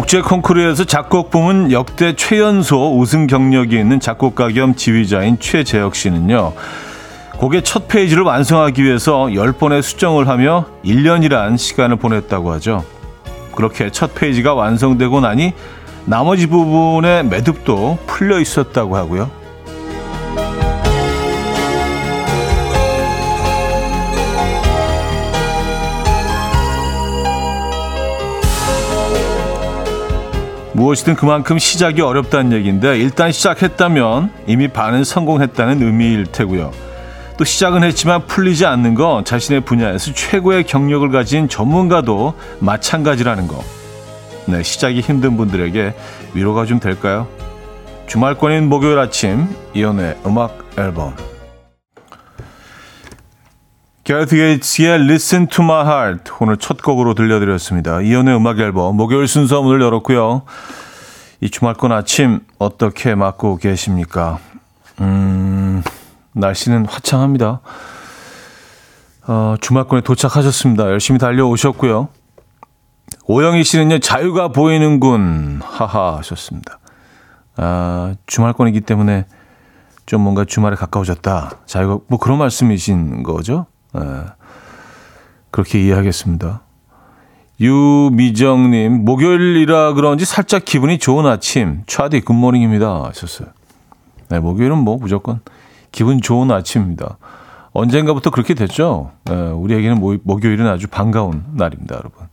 국제 0.00 0.22
콩쿠르에서 0.22 0.84
작곡 0.84 1.28
부문 1.28 1.72
역대 1.72 2.16
최연소 2.16 2.98
우승 2.98 3.26
경력이 3.26 3.78
있는 3.78 4.00
작곡가 4.00 4.48
겸 4.48 4.74
지휘자인 4.74 5.38
최재혁 5.38 5.94
씨는요. 5.94 6.54
곡의 7.36 7.62
첫 7.64 7.86
페이지를 7.86 8.22
완성하기 8.22 8.82
위해서 8.82 9.26
10번의 9.26 9.82
수정을 9.82 10.26
하며 10.26 10.64
1년이란 10.86 11.58
시간을 11.58 11.96
보냈다고 11.96 12.50
하죠. 12.52 12.82
그렇게 13.54 13.90
첫 13.90 14.14
페이지가 14.14 14.54
완성되고 14.54 15.20
나니 15.20 15.52
나머지 16.06 16.46
부분의 16.46 17.26
매듭도 17.26 17.98
풀려 18.06 18.40
있었다고 18.40 18.96
하고요. 18.96 19.30
무엇이든 30.80 31.14
그만큼 31.14 31.58
시작이 31.58 32.00
어렵다는 32.00 32.52
얘기인데 32.52 32.98
일단 32.98 33.32
시작했다면 33.32 34.32
이미 34.46 34.66
반은 34.66 35.04
성공했다는 35.04 35.82
의미일 35.82 36.24
테고요. 36.24 36.72
또 37.36 37.44
시작은 37.44 37.84
했지만 37.84 38.26
풀리지 38.26 38.64
않는 38.64 38.94
건 38.94 39.26
자신의 39.26 39.60
분야에서 39.60 40.14
최고의 40.14 40.64
경력을 40.64 41.06
가진 41.10 41.50
전문가도 41.50 42.32
마찬가지라는 42.60 43.46
거. 43.46 43.62
네, 44.46 44.62
시작이 44.62 45.00
힘든 45.00 45.36
분들에게 45.36 45.94
위로가 46.32 46.64
좀 46.64 46.80
될까요? 46.80 47.28
주말권인 48.06 48.70
목요일 48.70 48.98
아침 48.98 49.48
이연의 49.74 50.16
음악 50.24 50.64
앨범 50.78 51.14
게르트 54.10 54.34
게이츠의 54.34 55.02
Listen 55.04 55.46
to 55.46 55.62
My 55.62 55.86
Heart 55.86 56.32
오늘 56.40 56.56
첫 56.56 56.82
곡으로 56.82 57.14
들려드렸습니다. 57.14 58.00
이연의 58.00 58.34
음악 58.34 58.58
앨범 58.58 58.96
목요일 58.96 59.28
순서 59.28 59.62
문을 59.62 59.80
열었고요. 59.80 60.42
이 61.40 61.48
주말권 61.48 61.92
아침 61.92 62.40
어떻게 62.58 63.14
맞고 63.14 63.58
계십니까? 63.58 64.40
음, 65.00 65.84
날씨는 66.32 66.86
화창합니다. 66.86 67.60
어, 69.28 69.54
주말권에 69.60 70.00
도착하셨습니다. 70.00 70.90
열심히 70.90 71.20
달려오셨고요. 71.20 72.08
오영희 73.26 73.62
씨는요, 73.62 74.00
자유가 74.00 74.48
보이는군. 74.48 75.60
하하 75.62 76.16
하셨습니다. 76.16 76.80
아, 77.56 78.16
주말권이기 78.26 78.80
때문에 78.80 79.26
좀 80.04 80.22
뭔가 80.22 80.44
주말에 80.44 80.74
가까워졌다. 80.74 81.58
자유가, 81.64 82.00
뭐 82.08 82.18
그런 82.18 82.38
말씀이신 82.38 83.22
거죠? 83.22 83.66
예. 83.96 84.00
그렇게 85.50 85.82
이해하겠습니다. 85.82 86.62
유미정님, 87.60 89.04
목요일이라 89.04 89.92
그런지 89.92 90.24
살짝 90.24 90.64
기분이 90.64 90.98
좋은 90.98 91.26
아침. 91.26 91.82
차디 91.86 92.22
굿모닝입니다. 92.22 93.04
하셨어요. 93.04 93.48
네, 94.30 94.38
목요일은 94.38 94.78
뭐 94.78 94.96
무조건 94.96 95.40
기분 95.92 96.20
좋은 96.22 96.50
아침입니다. 96.50 97.18
언젠가부터 97.72 98.30
그렇게 98.30 98.54
됐죠. 98.54 99.12
네, 99.24 99.34
우리에게는 99.34 100.00
모, 100.00 100.16
목요일은 100.22 100.66
아주 100.66 100.88
반가운 100.88 101.44
날입니다, 101.54 101.96
여러분. 101.96 102.26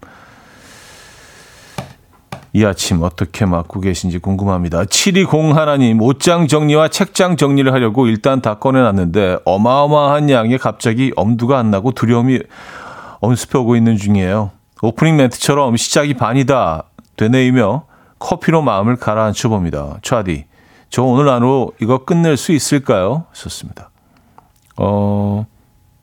이 2.54 2.66
아침 2.66 3.04
어떻게 3.04 3.46
맞고 3.46 3.82
계신지 3.82 4.20
궁금합니다. 4.20 4.86
720 4.86 5.56
하나님, 5.56 6.02
옷장 6.02 6.48
정리와 6.48 6.88
책장 6.88 7.38
정리를 7.38 7.72
하려고 7.72 8.08
일단 8.08 8.42
다 8.42 8.56
꺼내놨는데 8.56 9.40
어마어마한 9.46 10.30
양에 10.30 10.58
갑자기 10.58 11.12
엄두가 11.16 11.58
안 11.58 11.72
나고 11.72 11.92
두려움이 11.92 12.40
엄습해 13.20 13.60
오고 13.60 13.76
있는 13.76 13.98
중이에요. 13.98 14.52
오프닝 14.82 15.18
멘트처럼 15.18 15.76
시작이 15.76 16.14
반이다 16.14 16.84
되뇌이며 17.18 17.84
커피로 18.20 18.62
마음을 18.62 18.96
가라앉혀 18.96 19.50
봅니다. 19.50 19.98
차디, 20.02 20.46
저 20.90 21.04
오늘 21.04 21.30
안으로 21.30 21.74
이거 21.82 22.06
끝낼 22.06 22.38
수 22.38 22.52
있을까요? 22.52 23.26
썼습니다. 23.34 23.90
어, 24.78 25.46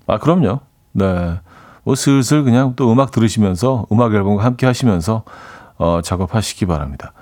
아, 0.06 0.18
그럼요. 0.18 0.60
네. 0.92 1.38
뭐 1.84 1.94
슬슬 1.94 2.44
그냥 2.44 2.74
또 2.76 2.90
음악 2.90 3.10
들으시면서 3.10 3.86
음악 3.92 4.14
앨범과 4.14 4.42
함께 4.42 4.66
하시면서 4.66 5.22
어, 5.78 6.00
작업하시기 6.02 6.66
바랍니다. 6.66 7.12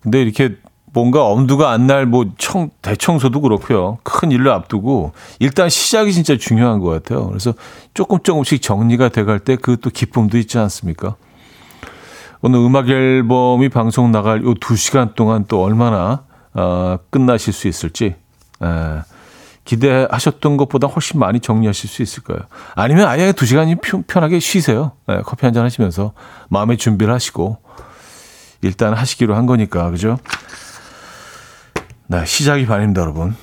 근데 0.00 0.22
이렇게 0.22 0.56
뭔가 0.92 1.24
엄두가 1.26 1.70
안 1.70 1.86
날 1.86 2.06
뭐 2.06 2.26
청, 2.38 2.70
대청소도 2.82 3.40
그렇고요. 3.42 3.98
큰 4.04 4.30
일을 4.32 4.50
앞두고 4.50 5.12
일단 5.38 5.68
시작이 5.68 6.12
진짜 6.12 6.36
중요한 6.38 6.80
것 6.80 6.88
같아요. 6.90 7.26
그래서 7.28 7.52
조금 7.94 8.20
조금씩 8.22 8.62
정리가 8.62 9.10
돼갈 9.10 9.38
때 9.38 9.56
그 9.56 9.76
또 9.76 9.90
기쁨도 9.90 10.38
있지 10.38 10.58
않습니까? 10.58 11.16
오늘 12.40 12.60
음악 12.60 12.88
앨범이 12.88 13.68
방송 13.68 14.10
나갈 14.12 14.42
요두 14.44 14.76
시간 14.76 15.14
동안 15.14 15.44
또 15.48 15.62
얼마나 15.62 16.22
어, 16.54 16.98
끝나실 17.10 17.52
수 17.52 17.68
있을지 17.68 18.14
에, 18.62 18.66
기대하셨던 19.68 20.56
것보다 20.56 20.86
훨씬 20.86 21.20
많이 21.20 21.40
정리하실 21.40 21.90
수 21.90 22.00
있을까요? 22.02 22.38
아니면 22.74 23.06
아예 23.06 23.32
두 23.32 23.44
시간이 23.44 23.76
편하게 24.06 24.40
쉬세요. 24.40 24.92
에, 25.10 25.20
커피 25.20 25.44
한 25.44 25.52
잔 25.52 25.64
하시면서 25.64 26.12
마음의 26.48 26.78
준비를 26.78 27.12
하시고 27.12 27.58
일단 28.62 28.94
하시기로 28.94 29.34
한 29.34 29.44
거니까 29.44 29.90
그죠? 29.90 30.18
네, 32.06 32.24
시작이 32.24 32.64
반입니다, 32.66 33.02
여러분. 33.02 33.36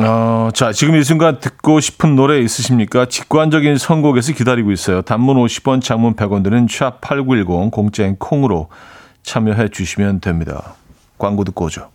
어, 0.00 0.50
자, 0.52 0.72
지금 0.72 0.94
이 0.96 1.04
순간 1.04 1.40
듣고 1.40 1.80
싶은 1.80 2.16
노래 2.16 2.38
있으십니까? 2.40 3.06
직관적인 3.06 3.78
선곡에서 3.78 4.32
기다리고 4.34 4.72
있어요. 4.72 5.00
단문 5.00 5.36
50원, 5.36 5.82
장문 5.82 6.16
100원 6.16 6.44
드는 6.44 6.66
샵8910 6.66 7.70
공짜인 7.70 8.16
콩으로 8.18 8.68
참여해 9.22 9.68
주시면 9.68 10.20
됩니다. 10.20 10.74
광고 11.18 11.44
듣고 11.44 11.66
오죠. 11.66 11.88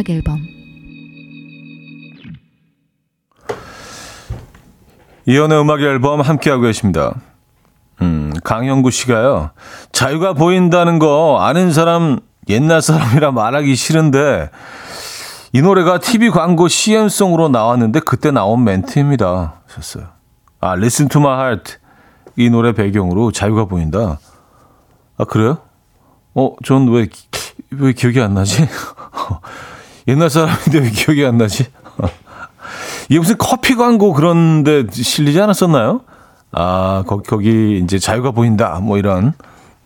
음악 0.00 0.08
앨범 0.08 0.40
이현우의 5.26 5.60
음악 5.60 5.80
앨범 5.82 6.22
함께하고 6.22 6.62
계십니다. 6.62 7.14
음, 8.00 8.32
강영구 8.42 8.90
씨가요. 8.90 9.50
자유가 9.92 10.32
보인다는 10.32 10.98
거 10.98 11.38
아는 11.40 11.70
사람 11.70 12.20
옛날 12.48 12.80
사람이라 12.80 13.32
말하기 13.32 13.74
싫은데 13.74 14.50
이 15.52 15.60
노래가 15.60 15.98
TV 15.98 16.30
광고 16.30 16.66
CM송으로 16.66 17.50
나왔는데 17.50 18.00
그때 18.00 18.30
나온 18.30 18.64
멘트입니다. 18.64 19.60
아, 20.60 20.72
Listen 20.72 21.08
to 21.10 21.20
my 21.20 21.38
heart. 21.38 21.76
이 22.36 22.48
노래 22.48 22.72
배경으로 22.72 23.32
자유가 23.32 23.66
보인다. 23.66 24.18
아, 25.18 25.24
그래요? 25.24 25.58
어, 26.34 26.54
전 26.64 26.88
왜, 26.88 27.08
왜 27.70 27.92
기억이 27.92 28.20
안 28.20 28.32
나지? 28.32 28.66
옛날 30.10 30.28
사람인데 30.28 30.78
왜 30.80 30.90
기억이 30.90 31.24
안 31.24 31.38
나지? 31.38 31.66
이게 33.08 33.18
무슨 33.18 33.36
커피 33.38 33.76
광고 33.76 34.12
그런데 34.12 34.84
실리지 34.90 35.40
않았었나요? 35.40 36.00
아, 36.52 37.04
거기, 37.06 37.28
거기 37.28 37.78
이제 37.78 37.98
자유가 37.98 38.32
보인다. 38.32 38.80
뭐 38.80 38.98
이런, 38.98 39.34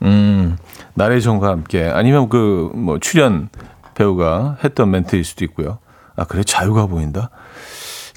음, 0.02 0.56
나레이션과 0.94 1.48
함께. 1.48 1.84
아니면 1.92 2.30
그, 2.30 2.70
뭐, 2.74 2.98
출연 2.98 3.50
배우가 3.94 4.56
했던 4.64 4.90
멘트일 4.90 5.24
수도 5.24 5.44
있고요. 5.44 5.78
아, 6.16 6.24
그래? 6.24 6.42
자유가 6.42 6.86
보인다? 6.86 7.28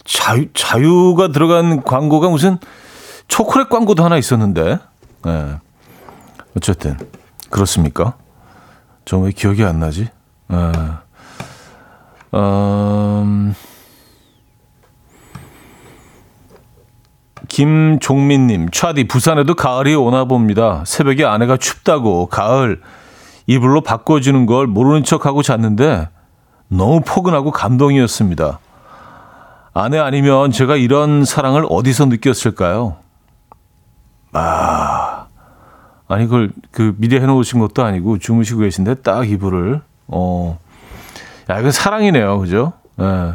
자유, 0.05 0.47
자유가 0.53 1.33
들어간 1.33 1.83
광고가 1.83 2.29
무슨 2.29 2.57
초콜릿 3.27 3.67
광고도 3.67 4.03
하나 4.03 4.17
있었는데. 4.17 4.79
네. 5.25 5.55
어쨌든, 6.55 6.97
그렇습니까? 7.49 8.13
좀왜 9.03 9.31
기억이 9.31 9.65
안 9.65 9.79
나지? 9.79 10.07
네. 10.47 10.71
음, 12.33 13.53
김종민님, 17.47 18.69
차디, 18.71 19.07
부산에도 19.07 19.55
가을이 19.55 19.95
오나 19.95 20.25
봅니다. 20.25 20.83
새벽에 20.85 21.23
아내가 21.23 21.57
춥다고 21.57 22.27
가을 22.27 22.81
이불로 23.45 23.81
바꿔주는 23.81 24.45
걸 24.45 24.67
모르는 24.67 25.03
척하고 25.03 25.41
잤는데 25.41 26.09
너무 26.67 27.01
포근하고 27.05 27.51
감동이었습니다. 27.51 28.59
아내 29.73 29.99
아니면 29.99 30.51
제가 30.51 30.75
이런 30.75 31.23
사랑을 31.23 31.65
어디서 31.69 32.05
느꼈을까요? 32.05 32.97
아, 34.33 35.27
아니, 36.07 36.25
그걸 36.25 36.51
그 36.71 36.93
미리 36.97 37.19
해놓으신 37.19 37.59
것도 37.59 37.83
아니고 37.83 38.17
주무시고 38.17 38.61
계신데 38.61 38.95
딱 38.95 39.29
이불을, 39.29 39.81
어, 40.07 40.59
야, 41.49 41.59
이건 41.59 41.71
사랑이네요. 41.71 42.39
그죠? 42.39 42.73
예. 42.99 43.33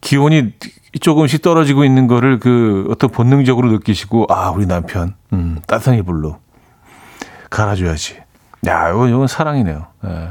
기온이 0.00 0.52
조금씩 1.00 1.42
떨어지고 1.42 1.84
있는 1.84 2.06
거를 2.06 2.38
그 2.38 2.86
어떤 2.90 3.10
본능적으로 3.10 3.70
느끼시고, 3.72 4.26
아, 4.30 4.50
우리 4.50 4.66
남편, 4.66 5.14
음, 5.32 5.60
따뜻한 5.66 5.94
이불로 5.94 6.38
갈아줘야지. 7.50 8.18
야, 8.66 8.90
이건, 8.90 9.08
이건 9.10 9.26
사랑이네요. 9.26 9.86
예. 10.06 10.28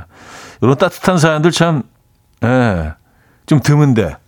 이런 0.61 0.75
따뜻한 0.77 1.17
사연들 1.17 1.51
참, 1.51 1.83
예, 2.43 2.93
좀 3.45 3.59
드문데. 3.59 4.17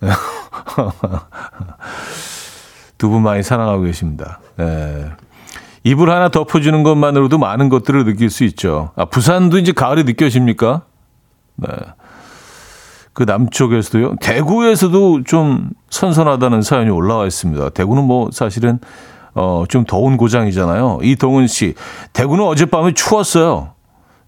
두 2.98 3.08
분 3.10 3.22
많이 3.22 3.42
사랑하고 3.44 3.82
계십니다. 3.82 4.40
예. 4.58 5.12
이불 5.84 6.10
하나 6.10 6.28
덮어주는 6.30 6.82
것만으로도 6.82 7.38
많은 7.38 7.68
것들을 7.68 8.04
느낄 8.04 8.28
수 8.30 8.42
있죠. 8.44 8.90
아, 8.96 9.04
부산도 9.04 9.58
이제 9.58 9.70
가을이 9.72 10.02
느껴집니까? 10.04 10.82
네. 11.56 11.68
그 13.18 13.24
남쪽에서도요. 13.24 14.14
대구에서도 14.20 15.24
좀 15.24 15.70
선선하다는 15.90 16.62
사연이 16.62 16.90
올라와 16.90 17.26
있습니다. 17.26 17.70
대구는 17.70 18.04
뭐 18.04 18.28
사실은 18.30 18.78
어, 19.34 19.64
좀 19.68 19.84
더운 19.84 20.16
고장이잖아요. 20.16 21.00
이동은 21.02 21.48
씨. 21.48 21.74
대구는 22.12 22.44
어젯밤에 22.44 22.94
추웠어요. 22.94 23.72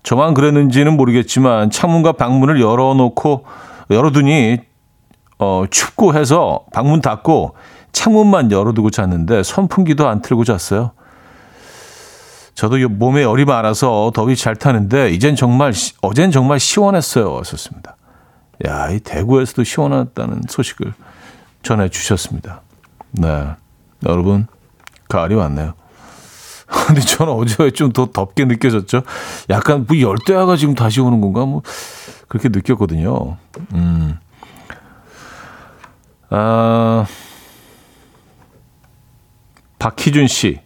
저만 0.02 0.34
그랬는지는 0.34 0.96
모르겠지만 0.96 1.70
창문과 1.70 2.14
방문을 2.14 2.60
열어놓고 2.60 3.44
열어두니 3.90 4.58
어, 5.38 5.64
춥고 5.70 6.14
해서 6.14 6.64
방문 6.72 7.00
닫고 7.00 7.54
창문만 7.93 8.50
열어두고 8.50 8.90
잤는데 8.90 9.44
선풍기도 9.44 10.08
안 10.08 10.20
틀고 10.20 10.43
잤어요. 10.43 10.90
저도 12.56 12.76
몸에 12.88 13.22
열이 13.22 13.44
많아서 13.44 14.10
더위 14.12 14.34
잘 14.34 14.56
타는데 14.56 15.10
이젠 15.10 15.36
정말 15.36 15.72
어젠 16.02 16.32
정말 16.32 16.58
시원했어요. 16.58 17.32
왔었습니다. 17.34 17.94
야, 18.66 18.90
이 18.90 19.00
대구에서도 19.00 19.64
시원하다는 19.64 20.42
소식을 20.48 20.92
전해 21.62 21.88
주셨습니다. 21.88 22.62
네. 23.12 23.46
여러분, 24.06 24.46
가을이 25.08 25.34
왔네요. 25.34 25.74
근데 26.86 27.00
저는 27.00 27.32
어제 27.32 27.70
좀 27.72 27.92
더 27.92 28.06
덥게 28.06 28.44
느껴졌죠. 28.44 29.02
약간 29.50 29.86
뭐 29.88 29.98
열대야가 30.00 30.56
지금 30.56 30.74
다시 30.74 31.00
오는 31.00 31.20
건가? 31.20 31.44
뭐 31.44 31.62
그렇게 32.28 32.48
느꼈거든요. 32.48 33.36
음. 33.74 34.18
아, 36.30 37.06
박희준 39.78 40.28
씨. 40.28 40.60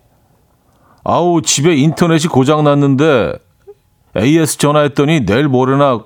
아우, 1.05 1.41
집에 1.43 1.75
인터넷이 1.75 2.27
고장 2.29 2.65
났는데 2.65 3.33
AS 4.17 4.59
전화했더니 4.59 5.25
내일 5.25 5.49
모레나 5.49 6.05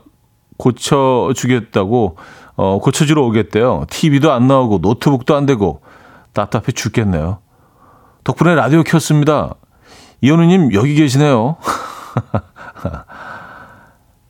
고쳐주겠다고, 0.58 2.16
어, 2.56 2.78
고쳐주러 2.80 3.22
오겠대요. 3.24 3.86
TV도 3.88 4.32
안 4.32 4.46
나오고 4.46 4.78
노트북도 4.82 5.34
안 5.34 5.46
되고 5.46 5.80
답답해 6.34 6.72
죽겠네요. 6.74 7.38
덕분에 8.24 8.54
라디오 8.54 8.82
켰습니다. 8.82 9.54
이현우님 10.20 10.74
여기 10.74 10.94
계시네요. 10.94 11.56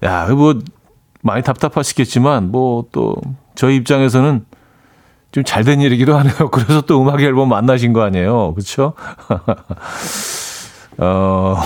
야, 0.04 0.26
뭐 0.28 0.54
많이 1.22 1.42
답답하시겠지만 1.42 2.50
뭐 2.52 2.84
또 2.92 3.16
저희 3.54 3.76
입장에서는 3.76 4.44
좀 5.32 5.44
잘 5.44 5.64
된 5.64 5.80
일이기도 5.80 6.16
하네요. 6.18 6.48
그래서 6.52 6.80
또 6.82 7.02
음악 7.02 7.20
앨범 7.22 7.48
만나신 7.48 7.92
거 7.92 8.02
아니에요. 8.02 8.54
그렇죠? 8.54 8.94
어, 10.98 11.56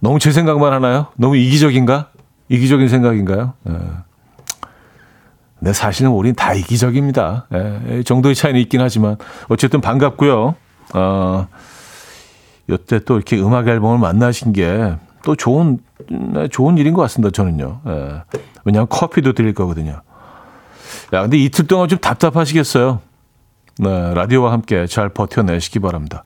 너무 0.00 0.18
제 0.18 0.32
생각만 0.32 0.72
하나요? 0.72 1.06
너무 1.16 1.36
이기적인가? 1.36 2.08
이기적인 2.48 2.88
생각인가요? 2.88 3.54
예. 3.68 3.78
근데 5.58 5.72
사실은 5.72 6.12
우린 6.12 6.34
다 6.34 6.54
이기적입니다. 6.54 7.46
예, 7.52 8.02
정도의 8.04 8.34
차이는 8.34 8.60
있긴 8.60 8.80
하지만 8.80 9.16
어쨌든 9.48 9.80
반갑고요. 9.80 10.54
어, 10.94 11.48
여태 12.68 13.00
또 13.00 13.16
이렇게 13.16 13.38
음악 13.40 13.66
앨범을 13.66 13.98
만나신 13.98 14.52
게 14.52 14.96
또 15.28 15.36
좋은 15.36 15.78
네, 16.08 16.48
좋은 16.48 16.78
일인 16.78 16.94
것 16.94 17.02
같습니다. 17.02 17.30
저는요. 17.30 17.80
예. 17.86 18.22
왜냐하면 18.64 18.88
커피도 18.88 19.32
드릴 19.32 19.52
거거든요. 19.52 20.00
야, 21.12 21.22
근데 21.22 21.36
이틀 21.36 21.66
동안 21.66 21.88
좀 21.88 21.98
답답하시겠어요. 21.98 23.00
네, 23.80 24.14
라디오와 24.14 24.52
함께 24.52 24.86
잘 24.86 25.08
버텨내시기 25.10 25.80
바랍니다. 25.80 26.24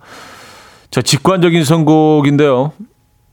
자, 0.91 1.03
직관적인 1.03 1.65
선곡인데요. 1.65 2.73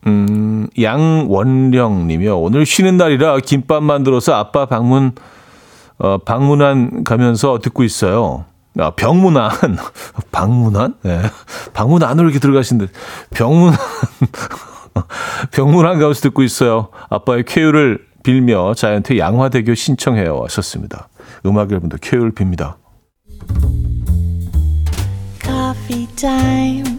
음, 0.08 0.68
양원령 0.80 2.08
님이요. 2.08 2.40
오늘 2.40 2.66
쉬는 2.66 2.98
날이라 2.98 3.40
김밥 3.40 3.84
만들어서 3.84 4.34
아빠 4.34 4.66
방문, 4.66 5.14
어, 5.98 6.18
방문한 6.20 7.04
가면서 7.04 7.60
듣고 7.60 7.84
있어요. 7.84 8.46
아, 8.78 8.92
병문안. 8.92 9.50
방문안? 10.32 10.96
네. 11.04 11.22
방문 11.74 12.04
안으로 12.04 12.30
이렇게 12.30 12.40
들어가시는데, 12.40 12.92
병문안. 13.32 13.78
병문안 15.52 16.00
가면서 16.00 16.22
듣고 16.22 16.44
있어요. 16.44 16.90
아빠의 17.10 17.44
쾌유를 17.46 18.06
빌며 18.24 18.74
자이언트 18.74 19.18
양화대교 19.18 19.76
신청해요. 19.76 20.44
하셨습니다. 20.46 21.10
음악 21.46 21.72
여러분들 21.72 22.00
쾌유를 22.02 22.34
빕니다. 22.34 22.76
Coffee 25.42 26.08
time. 26.16 26.99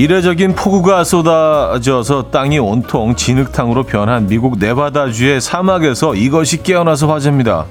이례적인 0.00 0.54
폭우가 0.54 1.04
쏟아져서 1.04 2.30
땅이 2.30 2.58
온통 2.58 3.16
진흙탕으로 3.16 3.82
변한 3.82 4.28
미국 4.28 4.58
네바다주의 4.58 5.42
사막에서 5.42 6.14
이것이 6.14 6.62
깨어나서 6.62 7.12
화제입니다. 7.12 7.66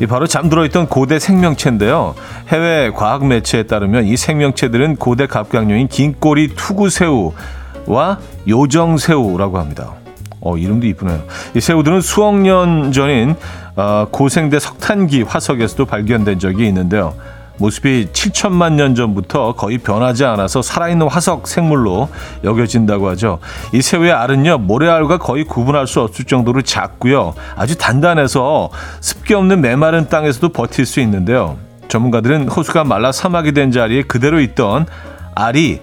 이 0.00 0.06
바로 0.06 0.26
잠들어 0.26 0.64
있던 0.64 0.88
고대 0.88 1.20
생명체인데요. 1.20 2.16
해외 2.48 2.90
과학 2.90 3.24
매체에 3.24 3.62
따르면 3.62 4.06
이 4.06 4.16
생명체들은 4.16 4.96
고대 4.96 5.28
갑각류인 5.28 5.86
긴꼬리 5.86 6.56
투구새우와 6.56 8.18
요정새우라고 8.48 9.58
합니다. 9.58 9.92
어, 10.40 10.56
이름도 10.56 10.88
이쁘네요. 10.88 11.22
이 11.54 11.60
새우들은 11.60 12.00
수억 12.00 12.40
년 12.40 12.90
전인 12.90 13.36
어, 13.76 14.08
고생대 14.10 14.58
석탄기 14.58 15.22
화석에서도 15.22 15.84
발견된 15.84 16.40
적이 16.40 16.66
있는데요. 16.66 17.14
모습이 17.62 18.08
7천만 18.12 18.72
년 18.72 18.96
전부터 18.96 19.54
거의 19.54 19.78
변하지 19.78 20.24
않아서 20.24 20.62
살아있는 20.62 21.06
화석 21.08 21.46
생물로 21.46 22.08
여겨진다고 22.42 23.08
하죠. 23.10 23.38
이 23.72 23.80
새우의 23.80 24.10
알은요, 24.12 24.58
모래알과 24.58 25.18
거의 25.18 25.44
구분할 25.44 25.86
수 25.86 26.00
없을 26.00 26.24
정도로 26.24 26.62
작고요. 26.62 27.34
아주 27.54 27.78
단단해서 27.78 28.70
습기 29.00 29.34
없는 29.34 29.60
메마른 29.60 30.08
땅에서도 30.08 30.48
버틸 30.48 30.86
수 30.86 30.98
있는데요. 31.00 31.56
전문가들은 31.86 32.48
호수가 32.48 32.82
말라 32.82 33.12
사막이 33.12 33.52
된 33.52 33.70
자리에 33.70 34.02
그대로 34.02 34.40
있던 34.40 34.86
알이 35.34 35.80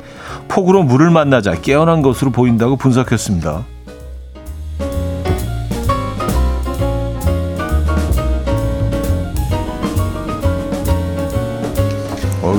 폭우로 0.50 0.84
물을 0.84 1.10
만나자 1.12 1.62
깨어난 1.62 2.02
것으로 2.02 2.32
보인다고 2.32 2.76
분석했습니다. 2.76 3.64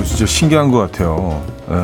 진짜 0.04 0.26
신기한 0.26 0.71
것 0.71 0.78
같아요. 0.78 1.42
예. 1.71 1.75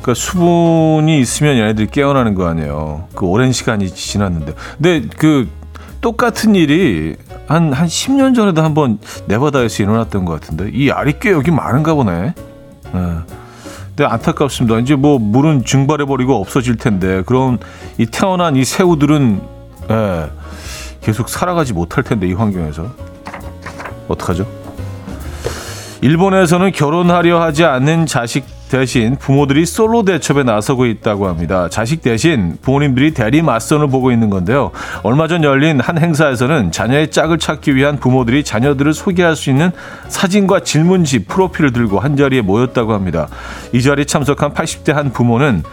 그러니까 0.00 0.14
수분이 0.14 1.20
있으면 1.20 1.56
얘네들이 1.56 1.88
깨어나는 1.88 2.34
거 2.34 2.46
아니에요. 2.46 3.08
그 3.14 3.26
오랜 3.26 3.52
시간이 3.52 3.90
지났는데. 3.90 4.54
근데 4.76 5.08
그 5.16 5.48
똑같은 6.00 6.54
일이 6.54 7.16
한, 7.46 7.72
한 7.72 7.86
10년 7.86 8.34
전에도 8.34 8.62
한번 8.62 8.98
네바다에서 9.26 9.82
일어났던 9.82 10.24
것 10.24 10.40
같은데. 10.40 10.70
이 10.72 10.90
알이 10.90 11.14
꽤 11.20 11.32
여기 11.32 11.50
많은가 11.50 11.94
보네. 11.94 12.34
예. 12.94 13.38
근데 13.98 14.04
안타깝습니다. 14.04 14.78
이제 14.78 14.94
뭐 14.94 15.18
물은 15.18 15.64
증발해버리고 15.64 16.36
없어질 16.36 16.76
텐데. 16.76 17.22
그럼 17.26 17.58
이 17.98 18.06
태어난 18.06 18.54
이 18.54 18.64
새우들은, 18.64 19.40
예, 19.90 20.30
계속 21.00 21.28
살아가지 21.28 21.72
못할 21.72 22.04
텐데, 22.04 22.28
이 22.28 22.32
환경에서. 22.32 22.86
어떡하죠? 24.06 24.46
일본에서는 26.00 26.70
결혼하려 26.72 27.40
하지 27.42 27.64
않는 27.64 28.06
자식 28.06 28.44
대신 28.70 29.16
부모들이 29.16 29.66
솔로 29.66 30.04
대첩에 30.04 30.42
나서고 30.44 30.86
있다고 30.86 31.26
합니다. 31.26 31.68
자식 31.68 32.02
대신 32.02 32.56
부모님들이 32.62 33.14
대리 33.14 33.42
맞선을 33.42 33.88
보고 33.88 34.12
있는 34.12 34.30
건데요. 34.30 34.70
얼마 35.02 35.26
전 35.26 35.42
열린 35.42 35.80
한 35.80 35.98
행사에서는 35.98 36.70
자녀의 36.70 37.10
짝을 37.10 37.38
찾기 37.38 37.74
위한 37.74 37.98
부모들이 37.98 38.44
자녀들을 38.44 38.92
소개할 38.92 39.34
수 39.34 39.50
있는 39.50 39.72
사진과 40.08 40.60
질문지 40.60 41.24
프로필을 41.24 41.72
들고 41.72 41.98
한 41.98 42.16
자리에 42.16 42.42
모였다고 42.42 42.92
합니다. 42.92 43.26
이 43.72 43.82
자리에 43.82 44.04
참석한 44.04 44.52
80대 44.52 44.92
한 44.92 45.12
부모는 45.12 45.64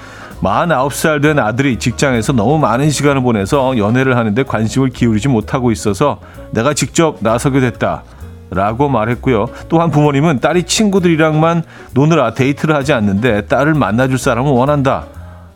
49살 0.41 1.21
된 1.21 1.39
아들이 1.39 1.77
직장에서 1.77 2.33
너무 2.33 2.57
많은 2.59 2.89
시간을 2.89 3.21
보내서 3.21 3.77
연애를 3.77 4.17
하는데 4.17 4.43
관심을 4.43 4.89
기울이지 4.89 5.27
못하고 5.27 5.71
있어서 5.71 6.19
내가 6.51 6.73
직접 6.73 7.17
나서게 7.19 7.59
됐다. 7.59 8.03
라고 8.49 8.89
말했고요. 8.89 9.47
또한 9.69 9.91
부모님은 9.91 10.39
딸이 10.39 10.63
친구들이랑만 10.63 11.63
노느라 11.93 12.33
데이트를 12.33 12.75
하지 12.75 12.93
않는데 12.93 13.47
딸을 13.47 13.73
만나줄 13.73 14.17
사람을 14.17 14.51
원한다. 14.51 15.05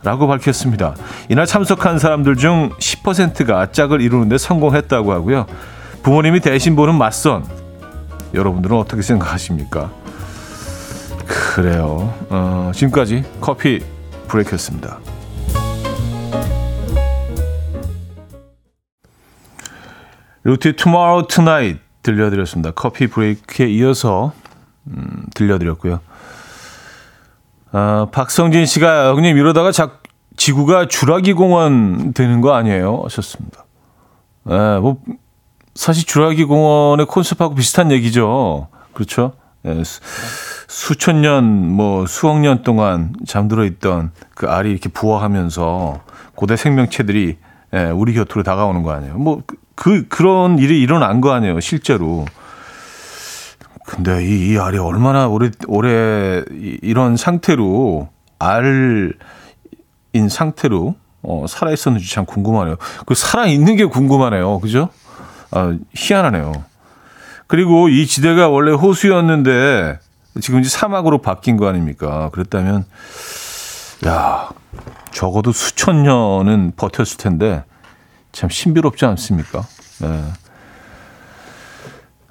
라고 0.01 0.27
밝혔습니다. 0.27 0.95
이날 1.27 1.45
참석한 1.45 1.99
사람들 1.99 2.37
중 2.37 2.69
10%가 2.79 3.71
짝을 3.71 4.01
이루는데 4.01 4.37
성공했다고 4.37 5.11
하고요. 5.11 5.45
부모님이 6.03 6.39
대신 6.39 6.75
보는 6.75 6.95
맞선. 6.95 7.43
여러분들은 8.33 8.77
어떻게 8.77 9.01
생각하십니까? 9.01 9.91
그래요. 11.27 12.13
어, 12.29 12.71
지금까지 12.73 13.23
커피 13.41 13.79
브레이크였습니다. 14.27 14.99
루티 20.43 20.73
Tomorrow 20.73 21.27
Tonight 21.27 21.81
들려드렸습니다. 22.15 22.71
커피 22.71 23.07
브레이크에 23.07 23.67
이어서 23.67 24.33
음, 24.87 25.25
들려드렸고요. 25.33 25.99
아, 27.71 28.07
박성진 28.11 28.65
씨가 28.65 29.13
형님 29.15 29.37
이러다가 29.37 29.71
자, 29.71 29.91
지구가 30.37 30.87
주라기 30.87 31.33
공원 31.33 32.13
되는 32.13 32.41
거 32.41 32.53
아니에요? 32.53 33.01
하셨습니다. 33.03 33.65
예, 34.49 34.79
뭐 34.79 34.97
사실 35.75 36.05
주라기 36.05 36.45
공원의 36.45 37.05
콘셉트하고 37.05 37.55
비슷한 37.55 37.91
얘기죠. 37.91 38.67
그렇죠? 38.93 39.33
예, 39.65 39.83
수, 39.83 40.95
천 40.95 41.21
년, 41.21 41.43
뭐 41.43 42.05
수억 42.07 42.39
년 42.39 42.63
동안 42.63 43.13
잠들어 43.27 43.65
있던 43.65 44.11
그 44.33 44.47
알이 44.47 44.71
이렇게 44.71 44.89
부화하면서 44.89 46.01
고대 46.35 46.55
생명체들이 46.55 47.37
예, 47.73 47.83
우리 47.91 48.13
곁으로 48.13 48.43
다가오는 48.43 48.81
거 48.81 48.91
아니에요? 48.91 49.17
뭐 49.17 49.43
그, 49.79 50.09
그, 50.09 50.23
런 50.23 50.59
일이 50.59 50.81
일어난 50.81 51.21
거 51.21 51.31
아니에요, 51.31 51.61
실제로. 51.61 52.25
근데 53.85 54.25
이, 54.25 54.49
이 54.49 54.57
알이 54.57 54.77
얼마나 54.77 55.29
오래, 55.29 55.51
오래 55.67 56.43
이런 56.81 57.15
상태로, 57.15 58.09
알인 58.39 59.13
상태로, 60.29 60.95
어, 61.21 61.45
살아 61.47 61.71
있었는지 61.71 62.11
참 62.11 62.25
궁금하네요. 62.25 62.75
그 63.05 63.15
살아 63.15 63.45
있는 63.45 63.77
게 63.77 63.85
궁금하네요. 63.85 64.59
그죠? 64.59 64.89
아, 65.51 65.73
희한하네요. 65.95 66.51
그리고 67.47 67.87
이 67.87 68.05
지대가 68.05 68.49
원래 68.49 68.73
호수였는데, 68.73 69.97
지금 70.41 70.59
이제 70.59 70.67
사막으로 70.67 71.19
바뀐 71.21 71.55
거 71.55 71.69
아닙니까? 71.69 72.29
그랬다면, 72.33 72.83
야, 74.07 74.49
적어도 75.11 75.53
수천 75.53 76.03
년은 76.03 76.73
버텼을 76.75 77.15
텐데, 77.17 77.63
참 78.31 78.49
신비롭지 78.49 79.05
않습니까? 79.05 79.63
네. 80.01 80.23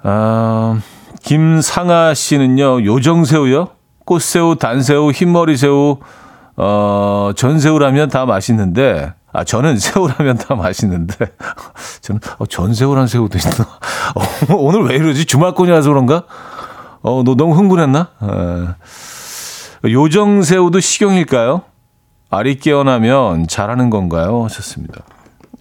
아, 0.03 0.79
김상아 1.21 2.13
씨는요, 2.13 2.83
요정새우요? 2.85 3.69
꽃새우, 4.05 4.55
단새우, 4.55 5.11
흰머리새우, 5.11 5.97
어, 6.57 7.31
전새우라면 7.35 8.09
다 8.09 8.25
맛있는데, 8.25 9.13
아, 9.31 9.43
저는 9.43 9.77
새우라면 9.79 10.37
다 10.37 10.55
맛있는데, 10.55 11.15
저는, 12.01 12.21
어, 12.37 12.45
전새우란 12.45 13.07
새우도 13.07 13.37
있나? 13.37 13.51
어, 14.15 14.55
오늘 14.55 14.83
왜 14.83 14.95
이러지? 14.95 15.25
주말권이라서 15.25 15.89
그런가? 15.89 16.23
어, 17.01 17.21
너 17.23 17.35
너무 17.35 17.55
흥분했나? 17.55 18.09
에. 18.21 19.89
요정새우도 19.89 20.79
식용일까요? 20.79 21.61
알이 22.29 22.59
깨어나면 22.59 23.47
자라는 23.47 23.89
건가요? 23.89 24.43
하셨습니다. 24.43 25.01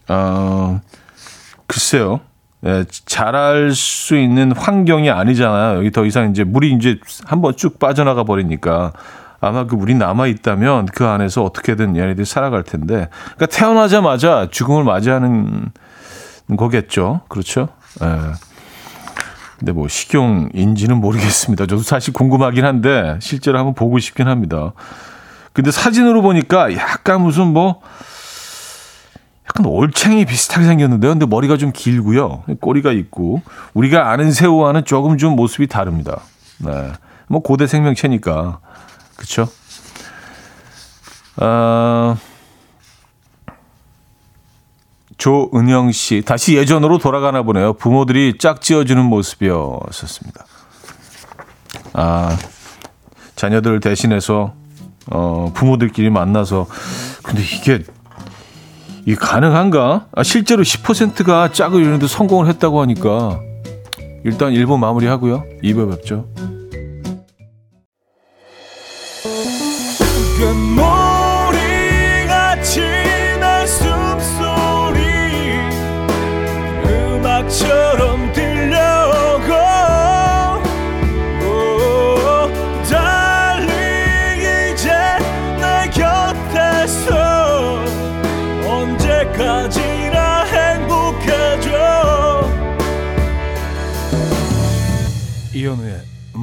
어, 0.09 0.81
글쎄요. 1.67 2.21
예, 2.67 2.85
잘할 3.07 3.71
수 3.73 4.17
있는 4.17 4.53
환경이 4.53 5.11
아니잖아요. 5.11 5.79
여기 5.79 5.93
더 5.93 6.05
이상 6.05 6.31
이제 6.31 6.43
물이 6.43 6.73
이제 6.73 6.99
한번 7.25 7.57
쭉 7.57 7.79
빠져나가 7.79 8.25
버리니까 8.25 8.93
아마 9.41 9.67
그 9.67 9.77
물이 9.77 9.95
남아 9.95 10.27
있다면 10.27 10.87
그 10.87 11.07
안에서 11.07 11.45
어떻게든 11.45 11.97
얘네들이 11.97 12.25
살아갈 12.25 12.65
텐데. 12.65 13.09
그러니까 13.37 13.47
태어나자마자 13.47 14.49
죽음을 14.51 14.83
맞이하는 14.83 15.71
거겠죠. 16.57 17.21
그렇죠? 17.29 17.69
예. 18.03 18.33
근데 19.59 19.73
뭐 19.73 19.89
식용인지는 19.89 20.97
모르겠습니다. 20.97 21.67
저도 21.67 21.83
사실 21.83 22.13
궁금하긴 22.13 22.65
한데 22.65 23.19
실제로 23.21 23.59
한번 23.59 23.75
보고 23.75 23.99
싶긴 23.99 24.29
합니다. 24.29 24.73
근데 25.53 25.71
사진으로 25.71 26.23
보니까 26.23 26.75
약간 26.77 27.23
무슨 27.23 27.49
뭐 27.49 27.81
약간 29.59 29.67
올챙이 29.67 30.25
비슷하게 30.25 30.67
생겼는데요. 30.67 31.11
근데 31.13 31.27
머리가 31.27 31.57
좀 31.57 31.73
길고요. 31.73 32.45
꼬리가 32.61 32.93
있고 32.93 33.43
우리가 33.75 34.11
아는 34.11 34.31
새우와는 34.33 34.85
조금 34.85 35.19
좀 35.19 35.35
모습이 35.35 35.67
다릅니다. 35.67 36.21
네. 36.59 36.93
뭐 37.27 37.41
고대 37.41 37.67
생명체니까. 37.67 38.61
그렇죠? 39.17 39.49
아 41.37 42.17
조은영 45.17 45.91
씨 45.93 46.23
다시 46.25 46.57
예전으로 46.57 46.99
돌아가나 46.99 47.43
보네요. 47.43 47.73
부모들이 47.75 48.39
짝지어주는 48.39 49.05
모습이었었습니다. 49.05 50.45
아 51.95 52.37
자녀들 53.35 53.81
대신해서 53.81 54.55
어 55.11 55.51
부모들끼리 55.55 56.11
만나서 56.11 56.67
근데 57.23 57.43
이게 57.43 57.83
이 59.07 59.15
가능한가? 59.15 60.09
아, 60.13 60.23
실제로 60.23 60.63
10%가 60.63 61.51
짝을 61.53 61.81
이루는데 61.81 62.07
성공을 62.07 62.49
했다고 62.49 62.81
하니까 62.83 63.41
일단 64.25 64.53
1부 64.53 64.79
마무리하고요. 64.79 65.45
2부 65.63 65.91
뵙죠. 65.91 66.27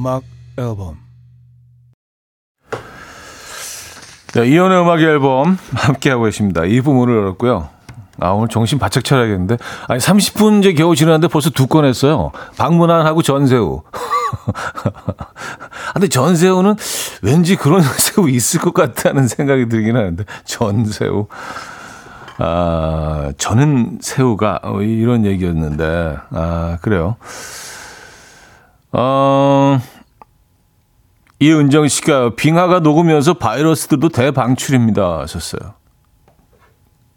음악 0.06 0.22
앨범. 0.56 0.98
네, 4.34 4.46
이현우의 4.46 4.82
음악 4.82 5.00
앨범 5.00 5.58
함께하고 5.74 6.24
계십니다. 6.24 6.64
이 6.64 6.80
부분을 6.80 7.16
열었고요. 7.16 7.68
아, 8.20 8.28
오늘 8.30 8.46
정신 8.46 8.78
바짝 8.78 9.02
차려야겠는데. 9.02 9.56
아니, 9.88 9.98
30분 9.98 10.60
이제 10.60 10.74
겨우 10.74 10.94
지났는데 10.94 11.26
벌써 11.26 11.50
두 11.50 11.66
건 11.66 11.84
했어요. 11.84 12.30
박문환하고 12.56 13.22
전새우. 13.22 13.82
아, 15.88 15.92
근데 15.94 16.06
전새우는 16.06 16.76
왠지 17.22 17.56
그런 17.56 17.82
새우 17.98 18.30
있을 18.30 18.60
것 18.60 18.72
같다는 18.74 19.26
생각이 19.26 19.68
들긴 19.68 19.96
하는데. 19.96 20.24
전새우. 20.44 21.26
아, 22.38 23.32
저는 23.38 23.98
새우가, 24.00 24.60
어, 24.62 24.82
이런 24.82 25.26
얘기였는데. 25.26 26.16
아, 26.30 26.78
그래요. 26.80 27.16
어, 28.92 29.78
이은정 31.38 31.88
씨가 31.88 32.34
빙하가 32.36 32.80
녹으면서 32.80 33.34
바이러스들도 33.34 34.08
대방출입니다. 34.08 35.20
하셨어요. 35.20 35.74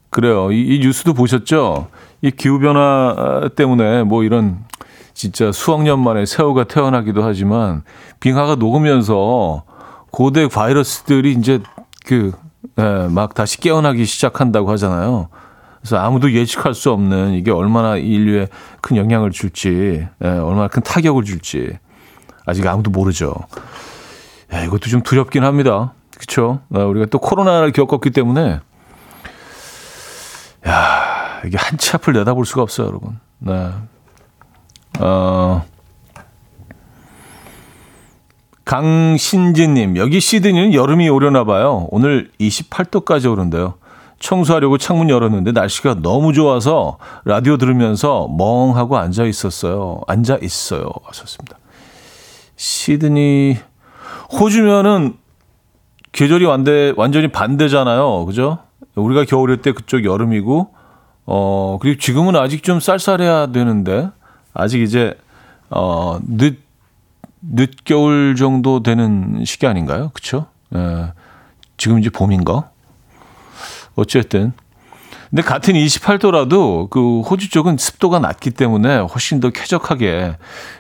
그래요. 0.09 0.51
이, 0.51 0.75
이 0.75 0.79
뉴스도 0.79 1.13
보셨죠? 1.13 1.87
이 2.21 2.31
기후변화 2.31 3.49
때문에 3.55 4.03
뭐 4.03 4.23
이런 4.23 4.65
진짜 5.13 5.51
수억 5.51 5.83
년 5.83 6.03
만에 6.03 6.25
새우가 6.25 6.65
태어나기도 6.65 7.23
하지만 7.23 7.83
빙하가 8.19 8.55
녹으면서 8.55 9.63
고대 10.11 10.47
바이러스들이 10.47 11.33
이제 11.33 11.61
그, 12.05 12.31
예, 12.77 13.07
막 13.09 13.33
다시 13.33 13.59
깨어나기 13.59 14.05
시작한다고 14.05 14.71
하잖아요. 14.71 15.29
그래서 15.79 15.97
아무도 15.97 16.31
예측할 16.33 16.73
수 16.73 16.91
없는 16.91 17.33
이게 17.33 17.51
얼마나 17.51 17.95
인류에 17.95 18.47
큰 18.81 18.97
영향을 18.97 19.31
줄지, 19.31 20.07
예, 20.23 20.27
얼마나 20.27 20.67
큰 20.67 20.81
타격을 20.81 21.23
줄지 21.23 21.77
아직 22.45 22.65
아무도 22.67 22.89
모르죠. 22.89 23.35
야, 24.53 24.63
이것도 24.63 24.89
좀 24.89 25.01
두렵긴 25.01 25.43
합니다. 25.43 25.93
어, 26.73 26.79
우리가 26.79 27.05
또 27.07 27.19
코로나를 27.19 27.71
겪었기 27.71 28.11
때문에, 28.11 28.59
야, 30.67 31.41
이게 31.45 31.57
한치 31.57 31.95
앞을 31.95 32.13
내다볼 32.13 32.45
수가 32.45 32.61
없어요, 32.61 32.87
여러분. 32.87 33.19
네. 33.39 33.69
어, 34.99 35.63
강신진님, 38.65 39.97
여기 39.97 40.19
시드니는 40.19 40.73
여름이 40.73 41.09
오려나 41.09 41.43
봐요. 41.43 41.87
오늘 41.89 42.29
28도까지 42.39 43.31
오른대요. 43.31 43.75
청소하려고 44.19 44.77
창문 44.77 45.09
열었는데 45.09 45.53
날씨가 45.53 46.01
너무 46.01 46.33
좋아서 46.33 46.97
라디오 47.23 47.57
들으면서 47.57 48.27
멍하고 48.27 48.97
앉아 48.97 49.25
있었어요. 49.25 50.01
앉아 50.07 50.39
있어요. 50.41 50.91
하셨습니다. 51.05 51.57
시드니, 52.57 53.57
호주면은 54.31 55.17
계절이 56.11 56.45
완대, 56.45 56.93
완전히 56.95 57.27
반대잖아요. 57.29 58.25
그죠? 58.25 58.59
우리가 58.95 59.25
겨울일 59.25 59.61
때 59.61 59.71
그쪽 59.71 60.05
여름이고, 60.05 60.73
어, 61.25 61.77
그리고 61.81 61.99
지금은 61.99 62.35
아직 62.35 62.63
좀 62.63 62.79
쌀쌀해야 62.79 63.47
되는데, 63.47 64.09
아직 64.53 64.81
이제, 64.81 65.15
어, 65.69 66.19
늦, 66.27 66.59
늦겨울 67.41 68.35
정도 68.35 68.83
되는 68.83 69.43
시기 69.45 69.67
아닌가요? 69.67 70.11
그쵸? 70.13 70.47
예. 70.75 71.13
지금 71.77 71.99
이제 71.99 72.09
봄인가? 72.09 72.69
어쨌든. 73.95 74.51
근데 75.29 75.43
같은 75.43 75.75
28도라도 75.75 76.89
그 76.89 77.21
호주 77.21 77.49
쪽은 77.49 77.77
습도가 77.77 78.19
낮기 78.19 78.51
때문에 78.51 78.97
훨씬 78.97 79.39
더 79.39 79.51
쾌적하게 79.51 80.37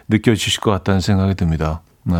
느껴지실 0.07 0.59
것 0.59 0.71
같다는 0.71 1.01
생각이 1.01 1.35
듭니다. 1.35 1.81
네. 2.03 2.15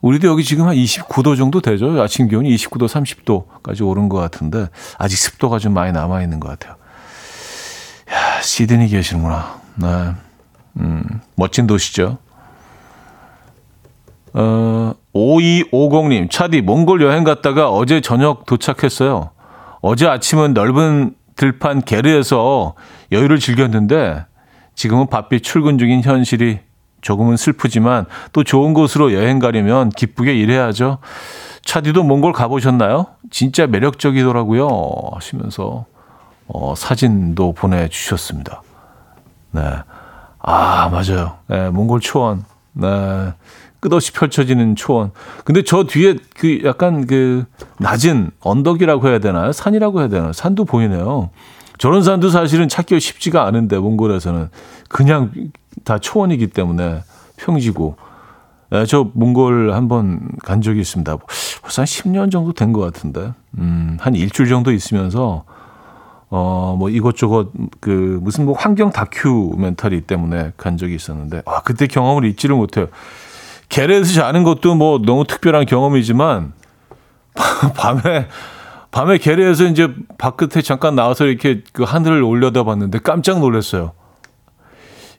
우리도 0.00 0.28
여기 0.28 0.44
지금 0.44 0.68
한 0.68 0.76
29도 0.76 1.36
정도 1.36 1.60
되죠. 1.60 2.00
아침 2.00 2.28
기온이 2.28 2.54
29도, 2.54 2.88
30도까지 2.88 3.86
오른 3.86 4.08
것 4.08 4.18
같은데 4.18 4.68
아직 4.96 5.16
습도가 5.16 5.58
좀 5.58 5.74
많이 5.74 5.92
남아 5.92 6.22
있는 6.22 6.38
것 6.40 6.48
같아요. 6.48 6.76
야, 8.10 8.40
시드니 8.40 8.88
계시는구나. 8.88 9.60
네. 9.76 10.12
음, 10.78 11.04
멋진 11.34 11.66
도시죠. 11.66 12.18
어, 14.34 14.94
5250님, 15.14 16.30
차디, 16.30 16.60
몽골 16.62 17.02
여행 17.02 17.24
갔다가 17.24 17.70
어제 17.70 18.00
저녁 18.00 18.46
도착했어요. 18.46 19.30
어제 19.80 20.06
아침은 20.06 20.54
넓은 20.54 21.14
들판 21.34 21.82
게르에서 21.82 22.74
여유를 23.10 23.38
즐겼는데 23.38 24.24
지금은 24.74 25.08
바삐 25.08 25.40
출근 25.40 25.78
중인 25.78 26.02
현실이 26.02 26.60
조금은 27.00 27.36
슬프지만 27.36 28.06
또 28.32 28.44
좋은 28.44 28.74
곳으로 28.74 29.12
여행 29.12 29.38
가려면 29.38 29.90
기쁘게 29.90 30.34
일해야죠. 30.34 30.98
차디도 31.64 32.02
몽골 32.02 32.32
가보셨나요? 32.32 33.06
진짜 33.30 33.66
매력적이더라고요. 33.66 34.68
하시면서 35.12 35.86
어, 36.46 36.74
사진도 36.76 37.52
보내주셨습니다. 37.52 38.62
네. 39.50 39.62
아, 40.40 40.88
맞아요. 40.88 41.36
네, 41.46 41.68
몽골 41.70 42.00
초원. 42.00 42.44
네. 42.72 43.32
끝없이 43.80 44.12
펼쳐지는 44.12 44.76
초원. 44.76 45.12
근데 45.44 45.62
저 45.62 45.84
뒤에 45.84 46.16
그 46.36 46.62
약간 46.64 47.06
그 47.06 47.44
낮은 47.78 48.30
언덕이라고 48.40 49.08
해야 49.08 49.18
되나요? 49.18 49.52
산이라고 49.52 50.00
해야 50.00 50.08
되나요? 50.08 50.32
산도 50.32 50.64
보이네요. 50.64 51.30
저런 51.78 52.02
산도 52.02 52.30
사실은 52.30 52.68
찾기가 52.68 52.98
쉽지가 52.98 53.46
않은데 53.46 53.78
몽골에서는 53.78 54.48
그냥 54.88 55.32
다 55.84 55.98
초원이기 55.98 56.48
때문에 56.48 57.02
평지고. 57.36 57.96
네, 58.70 58.84
저 58.84 59.08
몽골 59.14 59.72
한번 59.72 60.28
간 60.44 60.60
적이 60.60 60.80
있습니다. 60.80 61.16
벌써 61.62 61.82
한 61.82 61.86
10년 61.86 62.30
정도 62.30 62.52
된 62.52 62.72
것 62.72 62.80
같은데. 62.80 63.32
음, 63.58 63.96
한 64.00 64.14
일주일 64.14 64.48
정도 64.50 64.72
있으면서 64.72 65.44
어, 66.30 66.76
뭐 66.78 66.90
이것저것 66.90 67.48
그 67.80 68.18
무슨 68.22 68.44
뭐 68.44 68.54
환경 68.54 68.90
다큐멘터리 68.90 70.02
때문에 70.02 70.52
간 70.58 70.76
적이 70.76 70.96
있었는데 70.96 71.42
아, 71.46 71.62
그때 71.62 71.86
경험을 71.86 72.24
잊지를 72.26 72.56
못해요. 72.56 72.88
게레에서 73.70 74.12
자는 74.12 74.42
것도 74.42 74.74
뭐 74.74 74.98
너무 74.98 75.24
특별한 75.26 75.64
경험이지만 75.64 76.52
밤에 77.74 78.26
밤에 78.90 79.18
게레에서 79.18 79.64
이제 79.64 79.94
바깥에 80.16 80.62
잠깐 80.62 80.94
나와서 80.94 81.26
이렇게 81.26 81.62
그 81.72 81.82
하늘을 81.82 82.22
올려다 82.22 82.64
봤는데 82.64 83.00
깜짝 83.00 83.40
놀랐어요. 83.40 83.92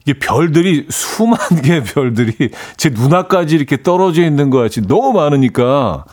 이게 0.06 0.18
별들이 0.18 0.88
수만 0.90 1.38
개의 1.64 1.84
별들이 1.84 2.50
제 2.78 2.90
눈앞까지 2.90 3.56
이렇게 3.56 3.82
떨어져 3.84 4.24
있는 4.24 4.50
것 4.50 4.60
같이 4.60 4.82
너무 4.82 5.14
많으니까 5.14 6.06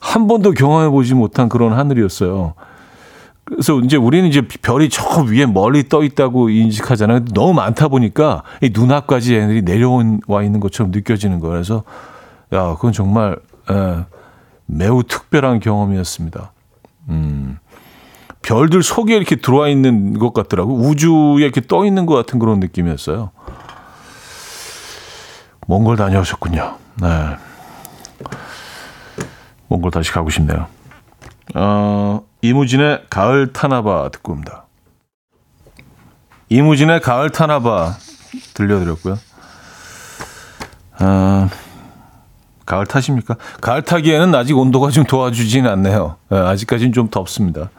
한 0.00 0.26
번도 0.26 0.52
경험해 0.52 0.88
보지 0.90 1.14
못한 1.14 1.48
그런 1.48 1.72
하늘이었어요. 1.72 2.54
그래서 3.44 3.78
이제 3.80 3.96
우리는 3.96 4.28
이제 4.28 4.42
별이 4.42 4.90
저 4.90 5.22
위에 5.22 5.46
멀리 5.46 5.88
떠 5.88 6.02
있다고 6.02 6.50
인식하잖아요. 6.50 7.26
너무 7.32 7.54
많다 7.54 7.88
보니까 7.88 8.42
이 8.60 8.70
눈앞까지 8.74 9.36
애들이 9.36 9.62
내려와 9.62 10.42
있는 10.42 10.60
것처럼 10.60 10.90
느껴지는 10.90 11.40
거예요. 11.40 11.54
그래서 11.54 11.84
야, 12.52 12.74
그건 12.74 12.92
정말 12.92 13.38
에, 13.70 14.04
매우 14.66 15.02
특별한 15.02 15.60
경험이었습니다. 15.60 16.52
음. 17.08 17.58
별들 18.42 18.82
속에 18.82 19.16
이렇게 19.16 19.36
들어와 19.36 19.68
있는 19.68 20.18
것 20.18 20.32
같더라고. 20.32 20.74
우주에 20.74 21.44
이렇게 21.44 21.60
떠 21.60 21.84
있는 21.84 22.06
것 22.06 22.14
같은 22.14 22.38
그런 22.38 22.60
느낌이었어요. 22.60 23.30
몽골 25.66 25.96
다녀오셨군요. 25.96 26.78
네. 27.02 27.36
몽골 29.68 29.90
다시 29.90 30.10
가고 30.12 30.30
싶네요. 30.30 30.66
어, 31.54 32.22
이무진의 32.40 33.04
가을 33.10 33.52
타나바 33.52 34.08
듣고 34.10 34.32
옵니다. 34.32 34.64
이무진의 36.48 37.00
가을 37.02 37.30
타나바 37.30 37.96
들려드렸고요. 38.54 39.18
어, 41.00 41.48
가을 42.68 42.84
타십니까? 42.84 43.36
가을 43.62 43.80
타기에는 43.80 44.34
아직 44.34 44.56
온도가 44.56 44.90
좀 44.90 45.04
도와주진 45.04 45.66
않네요. 45.66 46.16
네, 46.28 46.36
아직까지는 46.36 46.92
좀 46.92 47.08
덥습니다. 47.08 47.70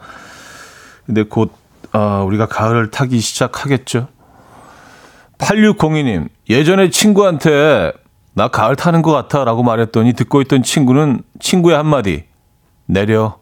근데 1.06 1.22
곧 1.22 1.52
어, 1.92 2.24
우리가 2.26 2.46
가을을 2.46 2.90
타기 2.90 3.20
시작하겠죠. 3.20 4.08
8602님, 5.38 6.28
예전에 6.48 6.90
친구한테 6.90 7.92
나 8.34 8.48
가을 8.48 8.74
타는 8.74 9.02
것 9.02 9.12
같아 9.12 9.44
라고 9.44 9.62
말했더니 9.62 10.12
듣고 10.14 10.40
있던 10.42 10.64
친구는 10.64 11.22
친구의 11.38 11.76
한마디, 11.76 12.24
내려. 12.86 13.38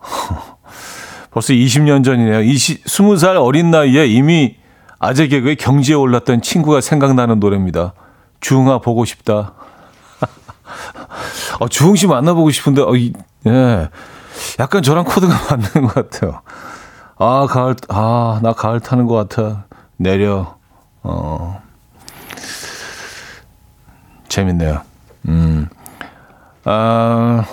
벌써 1.32 1.54
20년 1.54 2.04
전이네요. 2.04 2.42
20, 2.42 2.84
20살 2.84 3.42
어린 3.42 3.70
나이에 3.70 4.06
이미 4.06 4.56
아재 4.98 5.28
개그에 5.28 5.54
경지에 5.54 5.94
올랐던 5.94 6.42
친구가 6.42 6.82
생각나는 6.82 7.40
노래입니다. 7.40 7.94
주흥아 8.40 8.80
보고 8.80 9.06
싶다. 9.06 9.54
어, 11.60 11.68
주흥 11.68 11.96
씨 11.96 12.06
만나보고 12.06 12.50
싶은데, 12.50 12.82
어, 12.82 12.94
이, 12.94 13.12
예. 13.46 13.88
약간 14.58 14.82
저랑 14.82 15.04
코드가 15.04 15.34
맞는 15.50 15.88
것 15.88 15.94
같아요. 16.10 16.42
아, 17.18 17.46
가을, 17.48 17.76
아, 17.88 18.40
나 18.42 18.52
가을 18.52 18.80
타는 18.80 19.06
것 19.06 19.28
같아. 19.28 19.64
내려. 19.96 20.56
어. 21.02 21.62
재밌네요. 24.28 24.80
음. 25.28 25.68
아, 26.64 27.44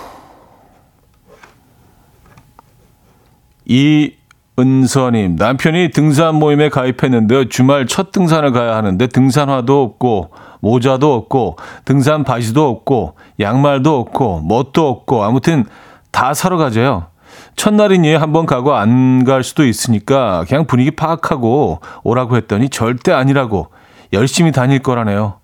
이 3.66 4.14
은서님, 4.58 5.36
남편이 5.38 5.92
등산 5.92 6.36
모임에 6.36 6.70
가입했는데 6.70 7.50
주말 7.50 7.86
첫 7.88 8.12
등산을 8.12 8.52
가야 8.52 8.76
하는데 8.76 9.08
등산화도 9.08 9.84
없고, 9.84 10.32
모자도 10.60 11.14
없고, 11.14 11.58
등산 11.86 12.24
바지도 12.24 12.68
없고, 12.68 13.16
양말도 13.40 14.00
없고, 14.00 14.42
뭣도 14.42 14.88
없고, 14.90 15.24
아무튼 15.24 15.66
다 16.12 16.34
사러 16.34 16.58
가재요. 16.58 17.08
첫날이니 17.56 18.14
한번 18.16 18.46
가고 18.46 18.74
안 18.76 19.24
갈 19.26 19.44
수도 19.44 19.66
있으니까 19.66 20.46
그냥 20.48 20.66
분위기 20.66 20.92
파악하고 20.92 21.82
오라고 22.04 22.38
했더니 22.38 22.70
절대 22.70 23.12
아니라고 23.12 23.68
열심히 24.14 24.52
다닐 24.52 24.80
거라네요. 24.80 25.40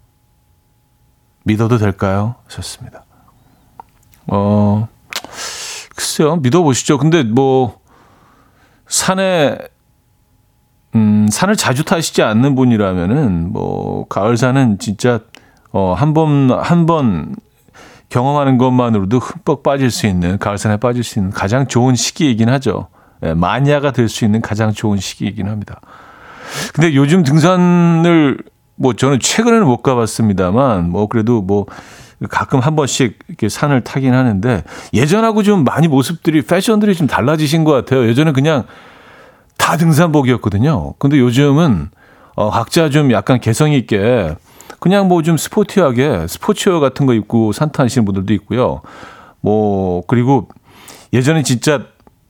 믿어도 1.44 1.78
될까요? 1.78 2.36
하셨습니다. 2.48 3.04
어, 4.28 4.88
글쎄요. 5.96 6.38
믿어보시죠. 6.38 6.98
근데 6.98 7.22
뭐, 7.24 7.78
산에, 8.88 9.58
음, 10.96 11.28
산을 11.30 11.56
자주 11.56 11.84
타시지 11.84 12.22
않는 12.24 12.56
분이라면은, 12.56 13.52
뭐, 13.52 14.08
가을산은 14.08 14.80
진짜, 14.80 15.20
어, 15.72 15.94
한 15.94 16.14
번, 16.14 16.50
한 16.52 16.86
번 16.86 17.36
경험하는 18.10 18.58
것만으로도 18.58 19.20
흠뻑 19.20 19.62
빠질 19.64 19.92
수 19.92 20.08
있는, 20.08 20.38
가을산에 20.38 20.78
빠질 20.78 21.04
수 21.04 21.20
있는 21.20 21.32
가장 21.32 21.68
좋은 21.68 21.96
시기이긴 21.96 22.50
하죠. 22.50 22.88
예, 23.24 23.34
마니아가 23.34 23.92
될 23.92 24.08
수 24.08 24.24
있는 24.26 24.42
가장 24.42 24.72
좋은 24.72 24.98
시기이긴 24.98 25.48
합니다. 25.48 25.82
근데 26.74 26.94
요즘 26.96 27.24
등산을 27.24 28.38
뭐 28.76 28.94
저는 28.94 29.20
최근에는 29.20 29.66
못 29.66 29.82
가봤습니다만 29.82 30.90
뭐 30.92 31.08
그래도 31.08 31.42
뭐 31.42 31.66
가끔 32.30 32.60
한 32.60 32.76
번씩 32.76 33.18
이렇게 33.28 33.50
산을 33.50 33.82
타긴 33.84 34.14
하는데 34.14 34.64
예전하고 34.94 35.44
좀 35.44 35.64
많이 35.64 35.88
모습들이 35.88 36.42
패션들이 36.44 36.94
좀 36.94 37.08
달라지신 37.08 37.64
것 37.64 37.72
같아요. 37.72 38.08
예전에 38.08 38.32
그냥 38.32 38.66
다 39.58 39.78
등산복이었거든요. 39.78 40.94
근데 41.00 41.18
요즘은 41.20 41.90
어, 42.36 42.50
각자 42.52 42.90
좀 42.90 43.12
약간 43.12 43.40
개성 43.40 43.72
있게 43.72 44.36
그냥 44.80 45.08
뭐 45.08 45.22
좀 45.22 45.38
스포티하게 45.38 46.28
스포츠웨어 46.28 46.80
같은 46.80 47.06
거 47.06 47.14
입고 47.14 47.52
산 47.54 47.72
타시는 47.72 48.06
분들도 48.06 48.34
있고요. 48.34 48.82
뭐 49.42 50.04
그리고 50.08 50.48
예전에 51.14 51.44
진짜 51.44 51.84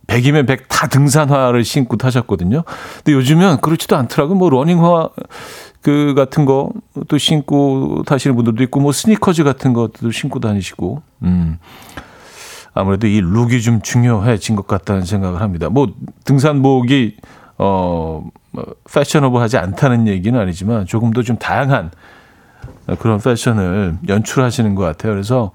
100이면 0.07 0.45
100 0.47 0.67
다 0.69 0.87
등산화를 0.87 1.63
신고 1.63 1.97
타셨거든요. 1.97 2.63
근데 2.97 3.13
요즘은 3.13 3.57
그렇지도 3.61 3.95
않더라고요. 3.97 4.37
뭐 4.37 4.49
러닝화 4.49 5.09
그 5.81 6.13
같은 6.15 6.45
거 6.45 6.69
또 7.07 7.17
신고 7.17 8.03
타시는 8.05 8.35
분들도 8.35 8.63
있고 8.63 8.79
뭐 8.79 8.91
스니커즈 8.91 9.43
같은 9.43 9.73
것도 9.73 10.11
신고 10.11 10.39
다니시고 10.39 11.01
음. 11.23 11.57
아무래도 12.75 13.07
이 13.07 13.21
룩이 13.21 13.61
좀 13.61 13.81
중요해진 13.81 14.55
것 14.55 14.67
같다는 14.67 15.05
생각을 15.05 15.41
합니다. 15.41 15.69
뭐 15.69 15.87
등산복이 16.25 17.15
어뭐 17.57 18.31
패셔너블하지 18.91 19.57
않다는 19.57 20.07
얘기는 20.07 20.37
아니지만 20.37 20.85
조금 20.85 21.11
더 21.11 21.23
좀 21.23 21.37
다양한 21.37 21.89
그런 22.99 23.19
패션을 23.19 23.97
연출하시는 24.07 24.75
것 24.75 24.83
같아요. 24.83 25.13
그래서 25.13 25.51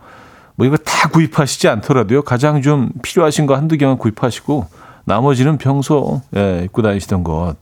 뭐 0.57 0.67
이거 0.67 0.77
다 0.79 1.09
구입하시지 1.11 1.69
않더라도요. 1.69 2.23
가장 2.23 2.63
좀 2.63 2.91
필요하신 3.03 3.47
거 3.47 3.55
한두 3.55 3.77
개만 3.77 3.99
구입하시고 3.99 4.67
나머지는 5.05 5.59
평소 5.59 6.23
예, 6.37 6.63
입고 6.65 6.83
다니시던 6.83 7.23
것 7.23 7.57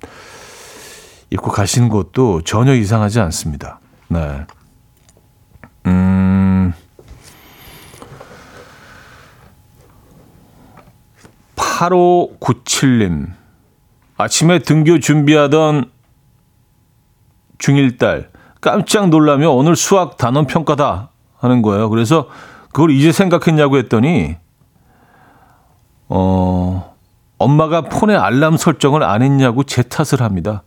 입고 1.30 1.50
가시는 1.50 1.88
것도 1.88 2.42
전혀 2.42 2.74
이상하지 2.74 3.20
않습니다. 3.20 3.80
네. 4.08 4.46
음. 5.86 6.27
8597님. 11.78 13.28
아침에 14.16 14.58
등교 14.58 14.98
준비하던 14.98 15.90
중1딸 17.58 18.26
깜짝 18.60 19.08
놀라며 19.08 19.50
오늘 19.50 19.76
수학 19.76 20.16
단원 20.16 20.46
평가다 20.46 21.10
하는 21.38 21.62
거예요. 21.62 21.88
그래서 21.88 22.26
그걸 22.72 22.90
이제 22.90 23.12
생각했냐고 23.12 23.78
했더니 23.78 24.36
어 26.08 26.96
엄마가 27.38 27.82
폰에 27.82 28.16
알람 28.16 28.56
설정을 28.56 29.04
안 29.04 29.22
했냐고 29.22 29.62
제 29.62 29.82
탓을 29.84 30.20
합니다. 30.20 30.64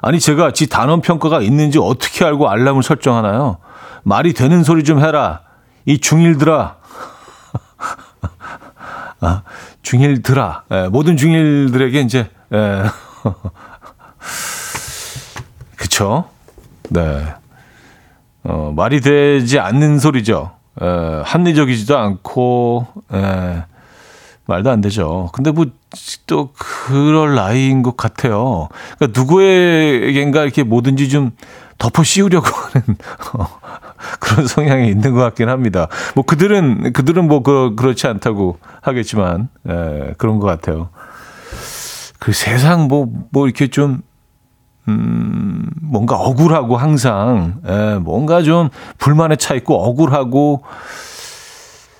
아니 0.00 0.20
제가 0.20 0.52
지 0.52 0.68
단원 0.68 1.00
평가가 1.00 1.40
있는지 1.40 1.80
어떻게 1.80 2.24
알고 2.24 2.48
알람을 2.48 2.84
설정하나요? 2.84 3.58
말이 4.04 4.32
되는 4.32 4.62
소리 4.62 4.84
좀 4.84 5.00
해라. 5.00 5.40
이 5.86 5.96
중1들아. 5.96 6.76
아, 9.20 9.42
중1들아. 9.82 10.62
예, 10.70 10.88
모든 10.88 11.16
중1들에게 11.16 12.04
이제 12.04 12.28
예. 12.52 12.82
그쵸? 15.76 16.24
네. 16.90 17.34
어, 18.44 18.72
말이 18.74 19.00
되지 19.00 19.58
않는 19.58 19.98
소리죠. 19.98 20.52
에, 20.80 20.86
합리적이지도 21.24 21.96
않고, 21.96 22.86
에, 23.12 23.64
말도 24.46 24.70
안 24.70 24.80
되죠. 24.80 25.30
근데 25.32 25.50
뭐, 25.50 25.66
또, 26.26 26.50
그럴 26.58 27.34
나이인 27.34 27.82
것 27.82 27.96
같아요. 27.96 28.68
그러니까 28.98 29.20
누구에겐가 29.20 30.42
이렇게 30.42 30.62
뭐든지 30.62 31.08
좀 31.08 31.30
덮어 31.78 32.02
씌우려고 32.02 32.46
하는, 32.72 32.96
어, 33.34 33.46
그런 34.20 34.46
성향이 34.46 34.88
있는 34.88 35.12
것 35.14 35.20
같긴 35.20 35.48
합니다. 35.48 35.88
뭐, 36.14 36.24
그들은, 36.24 36.92
그들은 36.92 37.26
뭐, 37.28 37.42
그, 37.42 37.74
그렇지 37.76 38.06
않다고 38.06 38.58
하겠지만, 38.80 39.48
에, 39.68 40.14
그런 40.18 40.38
것 40.38 40.46
같아요. 40.46 40.90
그 42.18 42.32
세상 42.32 42.88
뭐, 42.88 43.06
뭐, 43.30 43.46
이렇게 43.46 43.68
좀, 43.68 44.02
음, 44.88 45.68
뭔가 45.80 46.16
억울하고 46.16 46.76
항상, 46.76 47.60
예, 47.68 47.98
뭔가 48.00 48.42
좀 48.42 48.68
불만에 48.98 49.36
차 49.36 49.54
있고 49.54 49.80
억울하고 49.80 50.64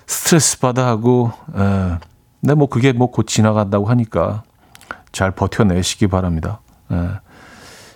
스트레스 0.07 0.59
받아 0.59 0.87
하고, 0.87 1.33
예. 1.57 1.99
근데 2.41 2.55
뭐 2.55 2.67
그게 2.69 2.93
뭐 2.93 3.09
곧 3.13 3.29
지나간다고 3.29 3.87
하니까 3.87 4.43
잘 5.13 5.31
버텨내시기 5.31 6.09
바랍니다. 6.09 6.61
예. 6.91 7.09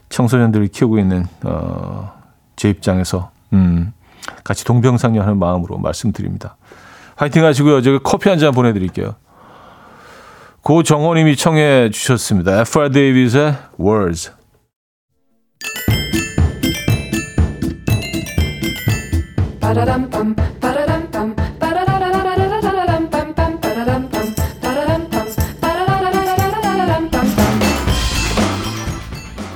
청소년들을 0.08 0.68
키우고 0.68 0.98
있는, 0.98 1.26
어, 1.44 2.12
제 2.56 2.68
입장에서, 2.70 3.30
음, 3.52 3.92
같이 4.44 4.64
동병상련하는 4.64 5.38
마음으로 5.38 5.78
말씀드립니다. 5.78 6.56
화이팅 7.16 7.44
하시고요. 7.44 7.82
제가 7.82 7.98
커피 8.02 8.28
한 8.28 8.38
잔 8.38 8.52
보내드릴게요. 8.52 9.14
고정호님이 10.62 11.36
청해 11.36 11.90
주셨습니다. 11.90 12.60
F.R. 12.62 12.90
데이빗의 12.90 13.54
Words. 13.80 14.32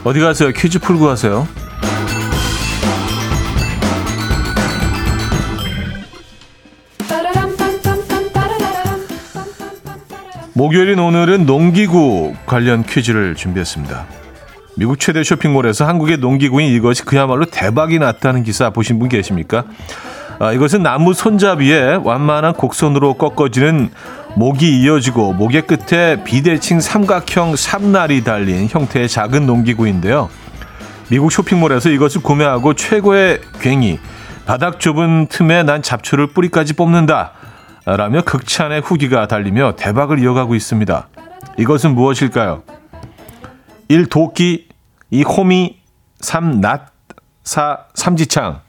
어디 0.02 0.20
가세요? 0.20 0.50
퀴즈 0.52 0.78
풀고 0.78 1.06
가세요. 1.06 1.46
목요일인 10.54 10.98
오늘은 10.98 11.46
농기구 11.46 12.34
관련 12.46 12.82
퀴즈를 12.82 13.34
준비했습니다. 13.34 14.06
미국 14.76 14.98
최대 14.98 15.22
쇼핑몰에서 15.22 15.86
한국의 15.86 16.18
농기구인 16.18 16.68
이것이 16.68 17.04
그야말로 17.04 17.44
대박이 17.44 17.98
났다는 17.98 18.42
기사 18.42 18.70
보신 18.70 18.98
분 18.98 19.08
계십니까? 19.08 19.64
아, 20.38 20.52
이것은 20.52 20.82
나무 20.82 21.12
손잡이에 21.12 21.98
완만한 22.02 22.54
곡선으로 22.54 23.14
꺾어지는 23.14 23.90
목이 24.36 24.80
이어지고 24.80 25.32
목의 25.32 25.66
끝에 25.66 26.22
비대칭 26.24 26.80
삼각형 26.80 27.56
삼날이 27.56 28.24
달린 28.24 28.68
형태의 28.70 29.08
작은 29.08 29.46
농기구인데요. 29.46 30.30
미국 31.10 31.32
쇼핑몰에서 31.32 31.90
이것을 31.90 32.22
구매하고 32.22 32.74
최고의 32.74 33.40
괭이, 33.60 33.98
바닥 34.46 34.78
좁은 34.80 35.26
틈에 35.26 35.64
난 35.64 35.82
잡초를 35.82 36.28
뿌리까지 36.28 36.74
뽑는다. 36.74 37.32
라며 37.84 38.22
극찬의 38.22 38.82
후기가 38.82 39.26
달리며 39.26 39.74
대박을 39.76 40.20
이어가고 40.20 40.54
있습니다. 40.54 41.08
이것은 41.58 41.94
무엇일까요? 41.94 42.62
1. 43.88 44.06
도끼 44.06 44.68
2. 45.10 45.24
호미 45.24 45.78
3. 46.20 46.60
낫 46.60 46.92
4. 47.42 47.78
삼지창 47.94 48.60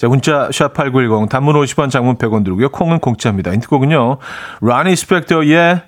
자, 0.00 0.08
문자 0.08 0.48
샵8910 0.48 1.28
단문 1.28 1.54
50원 1.56 1.90
장문 1.90 2.16
100원 2.16 2.42
들고요. 2.42 2.70
콩은 2.70 3.00
공짜입니다. 3.00 3.52
인트곡은요. 3.52 4.16
라니 4.62 4.96
스펙터의 4.96 5.82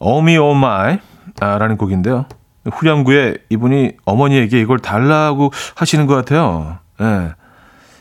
오미 0.00 0.36
오마이 0.36 0.98
라는 1.40 1.78
곡인데요. 1.78 2.26
후렴구에 2.70 3.38
이분이 3.48 3.92
어머니에게 4.04 4.60
이걸 4.60 4.80
달라고 4.80 5.50
하시는 5.76 6.06
것 6.06 6.14
같아요. 6.14 6.76
예. 7.00 7.04
네. 7.04 7.28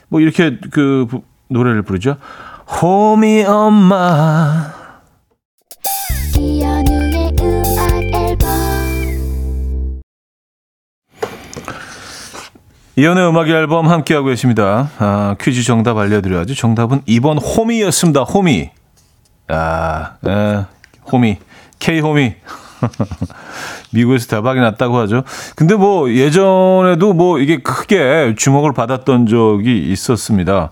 뭐 0.09 0.19
이렇게 0.19 0.57
그 0.69 1.07
노래를 1.47 1.81
부르죠. 1.83 2.17
호미 2.81 3.45
엄마 3.45 4.73
이연의 12.99 13.29
음악 13.29 13.47
앨범 13.47 13.87
함께하고 13.87 14.29
계십니다. 14.29 14.89
아, 14.97 15.35
퀴즈 15.39 15.61
정답 15.61 15.99
알려드려야죠. 15.99 16.55
정답은 16.55 17.01
2번 17.01 17.39
호미였습니다. 17.39 18.23
호미. 18.23 18.71
아, 19.47 20.15
에, 20.25 20.65
호미. 21.11 21.37
K 21.77 21.99
호미. 21.99 22.33
미국에서 23.93 24.27
대박이 24.27 24.59
났다고 24.59 24.97
하죠. 24.97 25.21
근데 25.55 25.75
뭐 25.75 26.11
예전에도 26.11 27.13
뭐 27.13 27.37
이게 27.37 27.57
크게 27.57 28.33
주목을 28.35 28.73
받았던 28.73 29.27
적이 29.27 29.91
있었습니다. 29.91 30.71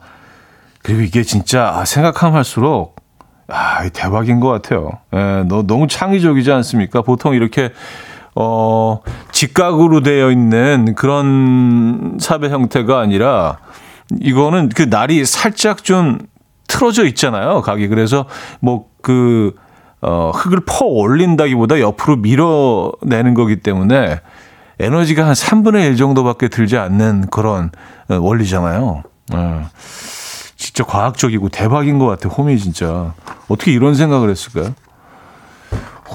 그리고 0.82 1.02
이게 1.02 1.22
진짜 1.22 1.74
아, 1.76 1.86
생각하면 1.86 2.38
할수록 2.38 2.96
아, 3.48 3.88
대박인 3.90 4.40
것 4.40 4.50
같아요. 4.50 4.90
예, 5.14 5.44
너, 5.48 5.62
너무 5.62 5.86
창의적이지 5.86 6.52
않습니까? 6.52 7.04
보통 7.04 7.36
이렇게 7.36 7.72
어, 8.36 9.00
직각으로 9.32 10.02
되어 10.02 10.30
있는 10.30 10.94
그런 10.96 12.18
삽의 12.20 12.50
형태가 12.50 13.00
아니라 13.00 13.58
이거는 14.20 14.70
그 14.70 14.84
날이 14.84 15.26
살짝 15.26 15.84
좀 15.84 16.20
틀어져 16.68 17.06
있잖아요. 17.06 17.62
각이. 17.62 17.88
그래서 17.88 18.26
뭐 18.60 18.86
그, 19.02 19.56
어, 20.02 20.32
흙을 20.36 20.62
퍼 20.66 20.86
올린다기보다 20.86 21.80
옆으로 21.80 22.18
밀어내는 22.18 23.34
거기 23.34 23.58
때문에 23.58 24.20
에너지가 24.80 25.26
한 25.26 25.34
3분의 25.34 25.86
1 25.92 25.96
정도밖에 25.96 26.50
들지 26.50 26.78
않는 26.78 27.28
그런 27.32 27.72
어, 28.10 28.18
원리잖아요. 28.20 29.04
어. 29.34 29.70
진짜 30.58 30.84
과학적이고 30.84 31.50
대박인 31.50 32.00
것 32.00 32.06
같아요. 32.08 32.34
홈이 32.34 32.58
진짜. 32.60 33.14
어떻게 33.48 33.72
이런 33.72 33.94
생각을 33.96 34.30
했을까요? 34.30 34.74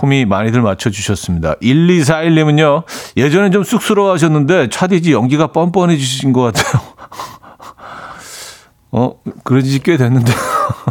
홈이 0.00 0.24
많이들 0.24 0.62
맞춰주셨습니다. 0.62 1.54
1241님은요, 1.56 2.84
예전엔 3.16 3.52
좀 3.52 3.64
쑥스러워 3.64 4.12
하셨는데, 4.12 4.68
차디지 4.68 5.12
연기가 5.12 5.48
뻔뻔해지신 5.48 6.32
것 6.32 6.42
같아요. 6.42 6.82
어, 8.92 9.14
그러지 9.44 9.80
꽤 9.80 9.96
됐는데. 9.96 10.32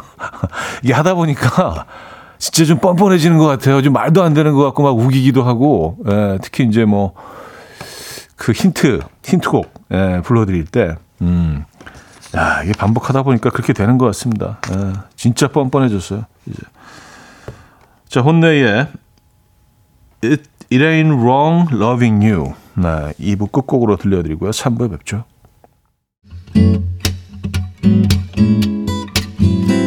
이게 0.83 0.93
하다 0.93 1.15
보니까, 1.15 1.85
진짜 2.37 2.65
좀 2.65 2.79
뻔뻔해지는 2.79 3.37
것 3.37 3.45
같아요. 3.45 3.81
좀 3.81 3.93
말도 3.93 4.23
안 4.23 4.33
되는 4.33 4.53
것 4.53 4.63
같고, 4.65 4.83
막 4.83 4.97
우기기도 4.97 5.43
하고, 5.43 5.97
예, 6.09 6.37
특히 6.41 6.65
이제 6.65 6.85
뭐, 6.85 7.13
그 8.35 8.51
힌트, 8.51 8.99
힌트곡, 9.25 9.73
예, 9.91 10.21
불러드릴 10.23 10.65
때, 10.65 10.95
음, 11.21 11.65
야, 12.35 12.61
이게 12.63 12.73
반복하다 12.73 13.23
보니까 13.23 13.49
그렇게 13.49 13.73
되는 13.73 13.97
것 13.97 14.05
같습니다. 14.07 14.59
예, 14.71 14.93
진짜 15.15 15.47
뻔뻔해졌어요. 15.47 16.25
이제. 16.45 16.61
자, 18.09 18.21
혼내의 18.21 18.87
It, 20.23 20.43
It 20.71 20.83
Ain't 20.83 21.21
Wrong 21.21 21.71
Loving 21.71 22.25
You. 22.25 22.53
네, 22.75 23.13
2부 23.19 23.51
끝곡으로 23.51 23.97
들려드리고요. 23.97 24.49
3부에 24.49 24.89
뵙죠. 24.89 25.25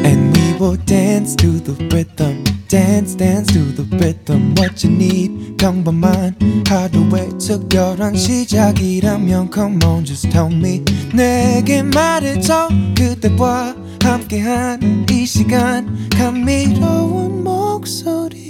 And 0.07 0.39
we 0.39 0.55
will 0.61 0.79
dance 0.87 1.35
to 1.35 1.59
the 1.65 1.75
rhythm. 1.91 2.45
Dance, 2.73 3.15
dance 3.15 3.53
to 3.53 3.61
the 3.75 3.85
rhythm. 3.99 4.55
What 4.57 4.83
you 4.83 4.97
need, 4.97 5.59
평범한 5.59 6.35
하루의 6.67 7.37
특별한 7.39 8.17
시작이라면 8.17 9.51
Come 9.53 9.79
on, 9.85 10.07
just 10.07 10.31
tell 10.31 10.51
me. 10.51 10.83
내게 11.15 11.83
말해줘. 11.83 12.71
그대와 12.97 13.77
함께한 14.03 15.05
이 15.11 15.27
시간. 15.27 16.09
감미로운 16.17 17.45
목소리. 17.45 18.41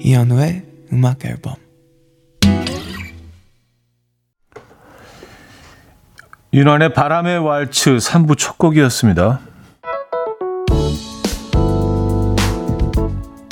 이현우의 0.00 0.62
음악 0.92 1.24
앨범. 1.24 1.54
윤환의 6.52 6.92
바람의 6.92 7.38
왈츠 7.38 7.96
3부 7.96 8.36
첫 8.36 8.58
곡이었습니다. 8.58 9.53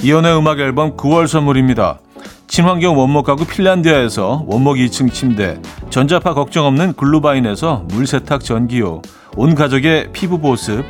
이연의 0.05 0.37
음악 0.37 0.59
앨범 0.59 0.97
9월 0.97 1.29
선물입니다. 1.29 2.01
친환경 2.49 2.99
원목 2.99 3.25
가구 3.25 3.47
핀란디아에서 3.47 4.43
원목 4.49 4.79
2층 4.79 5.13
침대, 5.13 5.61
전자파 5.91 6.35
걱정 6.35 6.67
없는 6.67 6.95
글루바인에서 6.95 7.85
물세탁 7.87 8.43
전기요, 8.43 9.03
온 9.37 9.55
가족의 9.55 10.09
피부 10.13 10.41
보습, 10.41 10.85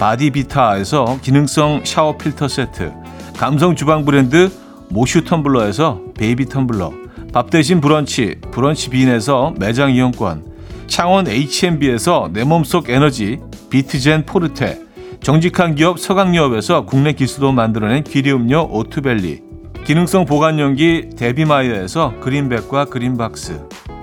바디비타에서 0.00 1.20
기능성 1.22 1.82
샤워 1.84 2.16
필터 2.16 2.48
세트, 2.48 2.92
감성 3.36 3.76
주방 3.76 4.04
브랜드 4.04 4.50
모슈 4.88 5.22
텀블러에서 5.22 6.14
베이비 6.14 6.46
텀블러, 6.46 6.92
밥 7.32 7.50
대신 7.50 7.80
브런치, 7.80 8.40
브런치 8.50 8.90
빈에서 8.90 9.54
매장 9.60 9.92
이용권, 9.92 10.44
창원 10.88 11.28
H&B에서 11.28 12.30
내 12.32 12.42
몸속 12.42 12.90
에너지 12.90 13.38
비트젠 13.70 14.26
포르테 14.26 14.85
정직한 15.26 15.74
기업 15.74 15.98
서강유업에서 15.98 16.84
국내 16.86 17.12
기술로 17.12 17.50
만들어낸 17.50 18.04
귀리음료 18.04 18.68
오투벨리 18.70 19.42
기능성 19.84 20.24
보관용기 20.24 21.16
데비마이어에서 21.16 22.20
그린백과 22.20 22.84
그린박스 22.84 23.60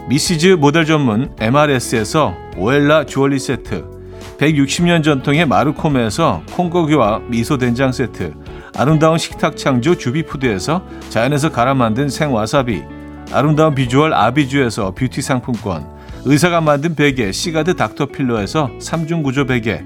미시즈 0.10 0.58
모델 0.60 0.84
전문 0.84 1.34
MRS에서 1.40 2.36
오엘라 2.58 3.06
주얼리 3.06 3.40
세트 3.40 3.86
160년 4.38 5.02
전통의 5.02 5.46
마르코메에서 5.46 6.44
콩고기와 6.58 7.20
미소된장 7.30 7.94
세트 7.94 8.34
아름다운 8.76 9.18
식탁 9.18 9.56
창조 9.56 9.96
주비푸드에서 9.96 10.86
자연에서 11.08 11.54
갈아 11.54 11.74
만든 11.74 12.10
생와사비 12.10 12.84
아름다운 13.32 13.74
비주얼 13.76 14.14
아비주에서 14.14 14.92
뷰티 14.92 15.22
상품권 15.22 15.88
의사가 16.26 16.60
만든 16.60 16.96
베개 16.96 17.32
시가드 17.32 17.78
닥터필러에서 17.78 18.72
3중 18.82 19.24
구조 19.24 19.46
베개 19.46 19.86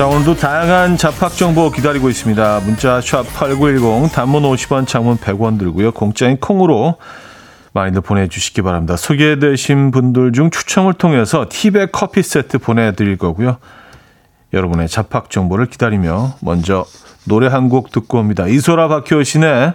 자 0.00 0.06
오늘도 0.06 0.36
다양한 0.36 0.96
잡학 0.96 1.36
정보 1.36 1.70
기다리고 1.70 2.08
있습니다. 2.08 2.60
문자 2.60 3.00
샵8910 3.00 4.10
단문 4.10 4.44
50원 4.44 4.86
장문 4.86 5.18
100원 5.18 5.58
들고요. 5.58 5.92
공짜인 5.92 6.38
콩으로 6.38 6.96
많이들 7.74 8.00
보내주시기 8.00 8.62
바랍니다. 8.62 8.96
소개되신 8.96 9.90
분들 9.90 10.32
중 10.32 10.50
추첨을 10.50 10.94
통해서 10.94 11.44
티백 11.50 11.92
커피 11.92 12.22
세트 12.22 12.60
보내드릴 12.60 13.18
거고요. 13.18 13.58
여러분의 14.54 14.88
잡학 14.88 15.28
정보를 15.28 15.66
기다리며 15.66 16.32
먼저 16.40 16.86
노래 17.26 17.48
한 17.48 17.68
곡 17.68 17.92
듣고 17.92 18.20
옵니다. 18.20 18.46
이소라 18.46 18.88
박효신의 18.88 19.74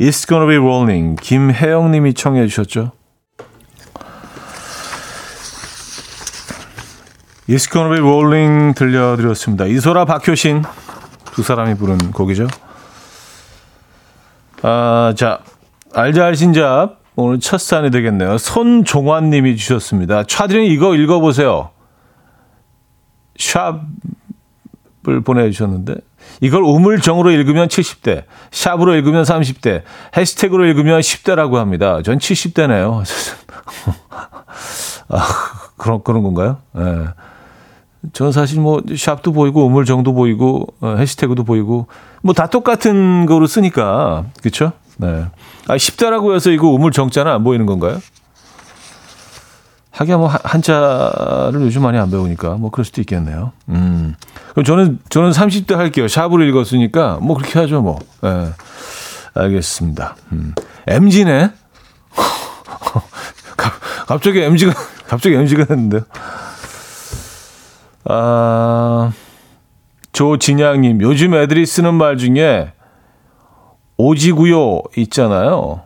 It's 0.00 0.28
Gonna 0.28 0.46
Be 0.46 0.64
Rolling 0.64 1.20
김혜영 1.20 1.90
님이 1.90 2.14
청해 2.14 2.46
주셨죠. 2.46 2.92
Be 7.48 7.98
Rolling 7.98 8.74
들려드렸습니다. 8.74 9.64
이소라 9.64 10.04
박효신 10.04 10.62
두 11.32 11.42
사람이 11.42 11.76
부른 11.76 12.12
곡이죠. 12.12 12.46
아, 14.60 15.14
자, 15.16 15.38
알잘신잡 15.94 16.98
오늘 17.16 17.40
첫 17.40 17.58
산이 17.58 17.90
되겠네요. 17.90 18.36
손종환 18.36 19.30
님이 19.30 19.56
주셨습니다. 19.56 20.24
차드린 20.24 20.70
이거 20.70 20.94
읽어보세요. 20.94 21.70
샵을 23.38 23.80
보내주셨는데 25.24 25.94
이걸 26.42 26.64
우물정으로 26.64 27.30
읽으면 27.30 27.68
70대, 27.68 28.24
샵으로 28.50 28.94
읽으면 28.94 29.22
30대, 29.22 29.84
해시태그로 30.14 30.66
읽으면 30.66 31.00
10대라고 31.00 31.54
합니다. 31.54 32.02
전 32.02 32.18
70대네요. 32.18 33.00
아, 35.08 35.26
그런 35.78 36.02
그런 36.02 36.22
건가요? 36.22 36.58
예. 36.76 36.82
저 36.82 37.14
는 38.20 38.32
사실 38.32 38.60
뭐 38.60 38.80
샵도 38.96 39.32
보이고 39.32 39.66
우물정도 39.66 40.12
보이고 40.14 40.66
어, 40.80 40.94
해시태그도 40.98 41.42
보이고 41.44 41.86
뭐 42.22 42.32
다 42.34 42.46
똑같은 42.46 43.26
거로 43.26 43.46
쓰니까 43.46 44.24
그렇죠? 44.40 44.72
네. 44.98 45.24
아 45.66 45.76
쉽다라고 45.78 46.34
해서 46.34 46.50
이거 46.50 46.68
우물정자는 46.68 47.30
안 47.30 47.42
보이는 47.44 47.66
건가요? 47.66 48.00
하긴 49.90 50.18
뭐 50.18 50.28
한- 50.28 50.38
한자를 50.44 51.60
요즘 51.62 51.82
많이 51.82 51.98
안 51.98 52.08
배우니까 52.10 52.54
뭐 52.54 52.70
그럴 52.70 52.84
수도 52.84 53.00
있겠네요. 53.00 53.50
음. 53.70 54.14
그럼 54.52 54.64
저는 54.64 55.00
저는 55.08 55.30
30대 55.32 55.74
할게요. 55.74 56.06
샵을 56.06 56.48
읽었으니까 56.48 57.18
뭐 57.20 57.36
그렇게 57.36 57.58
하죠 57.58 57.82
뭐. 57.82 57.98
예. 58.24 58.50
알겠습니다. 59.34 60.14
음. 60.32 60.54
MG네. 60.86 61.50
갑자기 64.06 64.40
MG가 64.42 64.72
갑자기 65.08 65.34
MG가 65.34 65.64
됐는데요. 65.64 66.02
아, 68.10 69.12
조진양님, 70.12 71.02
요즘 71.02 71.34
애들이 71.34 71.66
쓰는 71.66 71.94
말 71.94 72.16
중에 72.16 72.72
오지구요 73.98 74.80
있잖아요. 74.96 75.82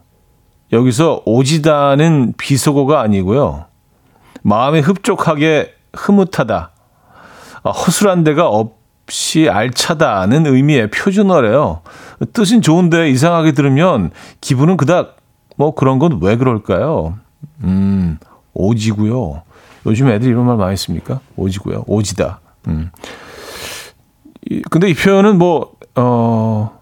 여기서 0.72 1.22
오지다는 1.26 2.34
비속어가 2.38 3.00
아니고요. 3.00 3.64
마음이 4.42 4.80
흡족하게 4.80 5.74
흐뭇하다. 5.94 6.70
아, 7.64 7.70
허술한 7.70 8.22
데가 8.22 8.48
없이 8.48 9.48
알차다는 9.50 10.46
의미의 10.46 10.90
표준어래요. 10.90 11.80
뜻은 12.32 12.62
좋은데 12.62 13.10
이상하게 13.10 13.52
들으면 13.52 14.12
기분은 14.40 14.76
그닥 14.76 15.16
뭐 15.56 15.74
그런 15.74 15.98
건 15.98 16.20
왜 16.22 16.36
그럴까요? 16.36 17.16
음, 17.64 18.18
오지고요. 18.54 19.42
요즘 19.86 20.08
애들이 20.08 20.30
이런 20.30 20.46
말 20.46 20.56
많이 20.56 20.76
씁니까? 20.76 21.20
오지고요. 21.36 21.84
오지다. 21.86 22.40
음. 22.68 22.90
이- 24.50 24.62
근데 24.70 24.88
이 24.90 24.94
표현은 24.94 25.38
뭐, 25.38 25.72
어, 25.96 26.80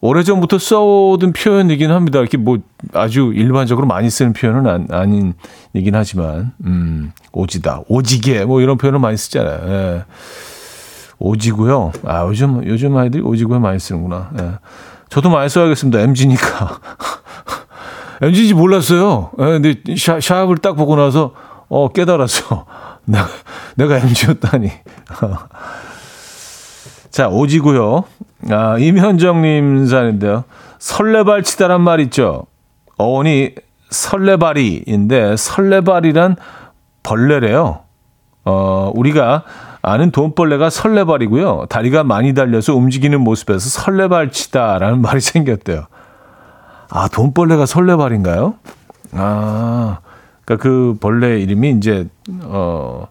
오래전부터 0.00 0.58
써오던 0.58 1.32
표현이긴 1.32 1.90
합니다. 1.90 2.18
이렇게 2.18 2.36
뭐 2.36 2.58
아주 2.92 3.32
일반적으로 3.34 3.86
많이 3.86 4.10
쓰는 4.10 4.32
표현은 4.32 4.66
안, 4.66 4.88
아닌이긴 4.90 5.94
하지만, 5.94 6.52
음, 6.64 7.12
오지다, 7.32 7.82
오지게, 7.86 8.44
뭐 8.46 8.60
이런 8.60 8.78
표현을 8.78 8.98
많이 8.98 9.16
쓰잖아요. 9.16 9.72
예. 9.72 10.04
오지고요. 11.18 11.92
아, 12.04 12.24
요즘, 12.26 12.66
요즘 12.66 12.96
아이들이 12.96 13.22
오지고요 13.22 13.60
많이 13.60 13.78
쓰는구나. 13.78 14.30
예. 14.40 14.50
저도 15.08 15.30
많이 15.30 15.48
써야겠습니다. 15.48 16.00
MG니까. 16.00 16.80
MG인지 18.22 18.54
몰랐어요. 18.58 19.30
예, 19.38 19.44
근데 19.44 19.74
샤, 19.96 20.18
샵을 20.18 20.56
딱 20.58 20.72
보고 20.74 20.96
나서, 20.96 21.32
어, 21.72 21.88
깨달았어. 21.88 22.66
내가, 23.06 23.26
내가 23.76 23.96
MG였다니. 23.96 24.70
자, 27.10 27.28
오지고요. 27.28 28.04
아, 28.50 28.76
임현정님 28.78 29.86
사인데요. 29.86 30.44
설레발 30.78 31.42
치다란 31.42 31.80
말 31.80 32.00
있죠. 32.00 32.44
어원이 32.98 33.54
설레발이인데 33.88 35.36
설레발이란 35.36 36.36
벌레래요. 37.02 37.80
어, 38.44 38.90
우리가 38.94 39.44
아는 39.80 40.10
돈벌레가 40.10 40.68
설레발이고요. 40.68 41.66
다리가 41.70 42.04
많이 42.04 42.34
달려서 42.34 42.74
움직이는 42.74 43.20
모습에서 43.22 43.68
설레발치다라는 43.68 45.00
말이 45.00 45.20
생겼대요. 45.20 45.86
아, 46.90 47.08
돈벌레가 47.08 47.64
설레발인가요? 47.64 48.54
아, 49.12 49.98
그러니까 50.52 50.62
그 50.62 50.96
벌레 51.00 51.40
이름이 51.40 51.70
이제 51.70 52.08
어 52.42 53.08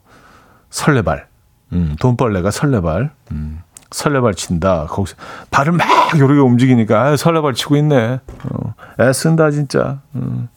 설레발. 0.70 1.28
음, 1.74 1.96
돈벌레가 2.00 2.52
설레발. 2.52 3.12
음, 3.32 3.62
설레발 3.92 4.34
친다. 4.36 4.86
거기서 4.88 5.16
발을 5.50 5.74
막 5.74 5.88
요렇게 6.18 6.40
움직이니까 6.40 7.02
아, 7.02 7.16
설레발 7.16 7.54
치고 7.54 7.78
있네. 7.78 8.20
어, 8.50 8.74
애쓴다 9.00 9.52
진짜. 9.52 10.02
음. 10.16 10.50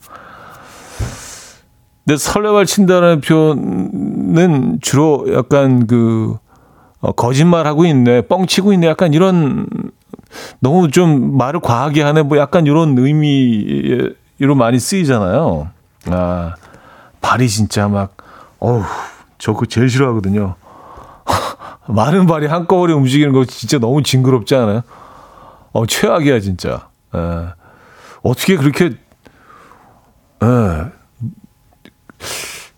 근데 2.05 2.17
설레발 2.17 2.65
친다는 2.65 3.21
표현은 3.21 4.79
주로 4.81 5.25
약간 5.33 5.87
그 5.87 6.37
어, 6.99 7.11
거짓말하고 7.13 7.85
있네, 7.85 8.21
뻥치고 8.21 8.73
있네, 8.73 8.87
약간 8.87 9.13
이런 9.13 9.67
너무 10.59 10.91
좀 10.91 11.37
말을 11.37 11.61
과하게 11.61 12.03
하네, 12.03 12.23
뭐 12.23 12.37
약간 12.37 12.65
이런 12.67 12.97
의미로 12.97 14.55
많이 14.55 14.79
쓰이잖아요. 14.79 15.69
아 16.07 16.55
발이 17.25 17.49
진짜 17.49 17.87
막 17.87 18.15
어우 18.59 18.83
저 19.39 19.53
그거 19.53 19.65
제일 19.65 19.89
싫어하거든요. 19.89 20.53
많은 21.89 22.27
발이 22.27 22.45
한꺼번에 22.45 22.93
움직이는 22.93 23.33
거 23.33 23.45
진짜 23.45 23.79
너무 23.79 24.03
징그럽지 24.03 24.53
않아요? 24.53 24.81
어 25.73 25.85
최악이야 25.87 26.39
진짜. 26.39 26.87
에, 27.15 27.17
어떻게 28.21 28.57
그렇게 28.57 28.85
에, 28.85 30.47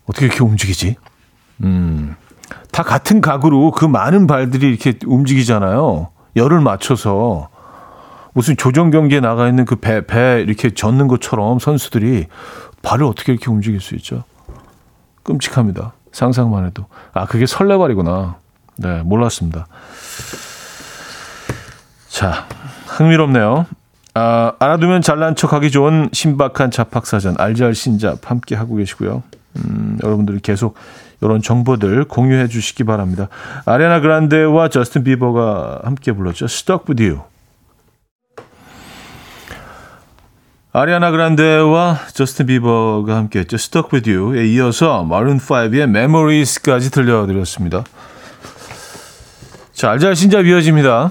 어떻게 0.06 0.26
이렇게 0.28 0.42
움직이지? 0.44 0.96
음, 1.64 2.16
다 2.72 2.84
같은 2.84 3.20
각으로 3.20 3.72
그 3.72 3.84
많은 3.84 4.28
발들이 4.28 4.70
이렇게 4.70 4.98
움직이잖아요. 5.06 6.08
열을 6.38 6.62
맞춰서 6.62 7.50
무슨 8.34 8.56
조정 8.56 8.92
경기에 8.92 9.20
나가 9.20 9.50
있는 9.50 9.66
그 9.66 9.76
배 9.76 10.06
배 10.08 10.42
이렇게 10.42 10.70
젓는 10.70 11.08
것처럼 11.10 11.60
선수들이 11.60 12.28
발을 12.82 13.04
어떻게 13.06 13.34
이렇게 13.34 13.50
움직일 13.52 13.82
수 13.82 13.96
있죠? 13.96 14.24
끔찍합니다. 15.28 15.94
상상만 16.12 16.66
해도 16.66 16.86
아 17.14 17.26
그게 17.26 17.46
설레발이구나. 17.46 18.38
네 18.78 19.04
몰랐습니다. 19.04 19.68
자 22.10 22.48
흥미롭네요. 22.88 23.68
아, 24.16 24.54
알아두면 24.58 25.04
잘난 25.04 25.36
척하기 25.36 25.70
좋은 25.70 26.10
신박한 26.12 26.72
잡학사전 26.72 27.36
알잘 27.38 27.76
신잡 27.76 28.32
함께 28.32 28.56
하고 28.56 28.76
계시고요. 28.78 29.22
음, 29.58 30.00
여러분들이 30.04 30.40
계속 30.40 30.76
이런 31.22 31.42
정보들 31.42 32.06
공유해 32.06 32.48
주시기 32.48 32.84
바랍니다. 32.84 33.28
아리아나 33.66 34.00
그란데와 34.00 34.70
저스틴 34.70 35.04
비버가 35.04 35.82
함께 35.84 36.14
불렀죠. 36.14 36.46
Stuck 36.46 36.86
with 36.90 37.04
You. 37.04 37.22
아리아나 40.80 41.10
그란데와 41.10 42.02
저스틴 42.14 42.46
비버가 42.46 43.16
함께 43.16 43.40
했죠. 43.40 43.56
Stuck 43.56 43.90
with 43.92 44.12
You에 44.12 44.46
이어서 44.46 45.04
마룬 45.04 45.40
5의 45.40 45.82
Memories까지 45.90 46.92
들려드렸습니다. 46.92 47.84
자, 49.74 49.90
알잘 49.90 50.16
신잡 50.16 50.46
이어집니다. 50.46 51.10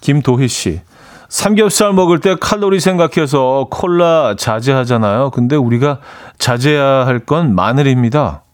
김도희 0.00 0.46
씨. 0.46 0.82
삼겹살 1.28 1.92
먹을 1.94 2.20
때 2.20 2.36
칼로리 2.40 2.78
생각해서 2.78 3.66
콜라 3.72 4.36
자제하잖아요. 4.38 5.30
근데 5.30 5.56
우리가 5.56 5.98
자제해야 6.38 7.06
할 7.06 7.18
건 7.26 7.56
마늘입니다. 7.56 8.44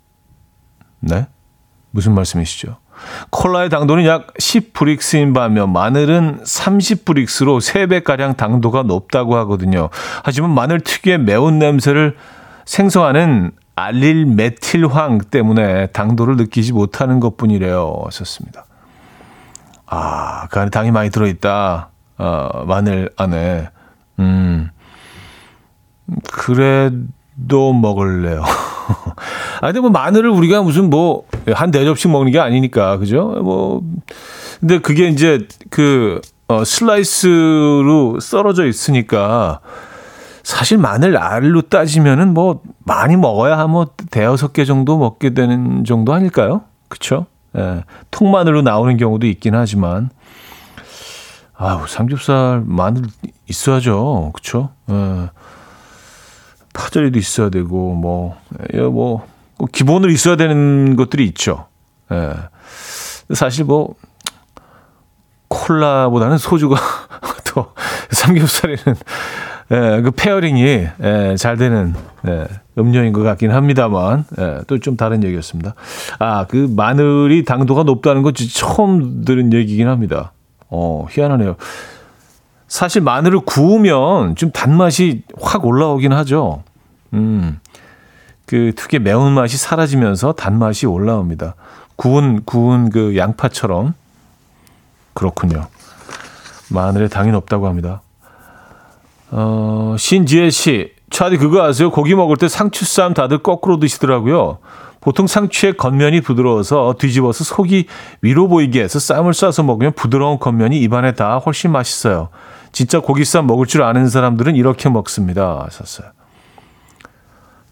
네? 1.00 1.26
무슨 1.90 2.14
말씀이시죠? 2.14 2.78
콜라의 3.30 3.70
당도는 3.70 4.04
약 4.06 4.32
10브릭스인 4.34 5.34
반면 5.34 5.72
마늘은 5.72 6.42
30브릭스로 6.42 7.58
3배가량 7.60 8.36
당도가 8.36 8.82
높다고 8.82 9.36
하거든요. 9.38 9.90
하지만 10.22 10.50
마늘 10.50 10.80
특유의 10.80 11.18
매운 11.18 11.58
냄새를 11.58 12.16
생성하는 12.64 13.52
알릴 13.76 14.26
메틸황 14.26 15.18
때문에 15.30 15.86
당도를 15.88 16.36
느끼지 16.36 16.72
못하는 16.72 17.20
것 17.20 17.36
뿐이래요. 17.36 18.02
하셨습니다. 18.04 18.66
아, 19.86 20.46
그 20.48 20.60
안에 20.60 20.70
당이 20.70 20.90
많이 20.90 21.10
들어있다. 21.10 21.90
어, 22.18 22.64
마늘 22.66 23.10
안에. 23.16 23.68
음, 24.20 24.70
그래도 26.32 27.72
먹을래요. 27.72 28.42
아, 29.60 29.66
근데 29.66 29.80
뭐 29.80 29.90
마늘을 29.90 30.30
우리가 30.30 30.62
무슨 30.62 30.90
뭐 30.90 31.24
한 31.52 31.70
대접씩 31.70 32.10
먹는 32.10 32.32
게 32.32 32.38
아니니까, 32.38 32.98
그죠? 32.98 33.26
뭐, 33.42 33.82
근데 34.60 34.78
그게 34.78 35.08
이제 35.08 35.46
그, 35.70 36.20
어, 36.48 36.64
슬라이스로 36.64 38.18
썰어져 38.20 38.66
있으니까 38.66 39.60
사실 40.42 40.76
마늘 40.76 41.16
알로 41.16 41.62
따지면은 41.62 42.34
뭐 42.34 42.60
많이 42.84 43.16
먹어야 43.16 43.58
한뭐 43.58 43.88
대여섯 44.10 44.52
개 44.52 44.64
정도 44.66 44.98
먹게 44.98 45.30
되는 45.30 45.84
정도 45.84 46.12
아닐까요? 46.12 46.62
그쵸? 46.88 47.26
예, 47.56 47.84
통마늘로 48.10 48.62
나오는 48.62 48.96
경우도 48.96 49.26
있긴 49.26 49.54
하지만, 49.54 50.10
아우, 51.56 51.86
삼겹살 51.86 52.62
마늘 52.66 53.04
있어야죠. 53.48 54.32
예. 54.90 55.30
파절이도 56.74 57.18
있어야 57.18 57.48
되고, 57.48 57.94
뭐, 57.94 58.36
예, 58.74 58.80
뭐, 58.80 59.18
꼭 59.18 59.33
기본으로 59.72 60.10
있어야 60.12 60.36
되는 60.36 60.96
것들이 60.96 61.24
있죠. 61.26 61.66
예. 62.12 62.32
사실 63.34 63.64
뭐, 63.64 63.94
콜라보다는 65.48 66.38
소주가 66.38 66.76
더 67.44 67.72
삼겹살에는 68.10 68.78
예, 69.70 70.02
그 70.02 70.10
pairing이 70.10 70.62
예, 71.02 71.36
잘 71.38 71.56
되는 71.56 71.94
예, 72.26 72.46
음료인 72.76 73.12
것 73.12 73.22
같긴 73.22 73.50
합니다만 73.50 74.24
예, 74.38 74.60
또 74.66 74.78
좀 74.78 74.96
다른 74.96 75.22
얘기였습니다. 75.24 75.74
아, 76.18 76.46
그 76.46 76.68
마늘이 76.76 77.44
당도가 77.44 77.84
높다는 77.84 78.22
건 78.22 78.34
진짜 78.34 78.66
처음 78.66 79.24
들은 79.24 79.52
얘기긴 79.52 79.88
합니다. 79.88 80.32
어, 80.68 81.06
희한하네요. 81.10 81.56
사실 82.68 83.00
마늘을 83.02 83.40
구우면 83.40 84.36
좀 84.36 84.50
단맛이 84.50 85.22
확 85.40 85.64
올라오긴 85.64 86.12
하죠. 86.12 86.62
음, 87.12 87.60
그 88.46 88.72
특유의 88.76 89.00
매운맛이 89.02 89.56
사라지면서 89.56 90.32
단맛이 90.32 90.86
올라옵니다. 90.86 91.54
구운, 91.96 92.44
구운 92.44 92.90
그 92.90 93.16
양파처럼. 93.16 93.94
그렇군요. 95.14 95.66
마늘에 96.70 97.08
당이 97.08 97.30
높다고 97.30 97.66
합니다. 97.66 98.02
어, 99.30 99.96
신지혜 99.98 100.50
씨, 100.50 100.92
차디 101.10 101.38
그거 101.38 101.62
아세요? 101.62 101.90
고기 101.90 102.14
먹을 102.14 102.36
때 102.36 102.48
상추쌈 102.48 103.14
다들 103.14 103.38
거꾸로 103.38 103.78
드시더라고요. 103.78 104.58
보통 105.00 105.26
상추의 105.26 105.76
겉면이 105.76 106.22
부드러워서 106.22 106.94
뒤집어서 106.98 107.44
속이 107.44 107.86
위로 108.22 108.48
보이게 108.48 108.82
해서 108.82 108.98
쌈을 108.98 109.34
싸서 109.34 109.62
먹으면 109.62 109.92
부드러운 109.92 110.38
겉면이 110.38 110.80
입안에 110.80 111.12
다 111.12 111.36
훨씬 111.38 111.72
맛있어요. 111.72 112.30
진짜 112.72 113.00
고기쌈 113.00 113.46
먹을 113.46 113.66
줄 113.66 113.82
아는 113.82 114.08
사람들은 114.08 114.56
이렇게 114.56 114.88
먹습니다. 114.88 115.62
하셨어요. 115.66 116.08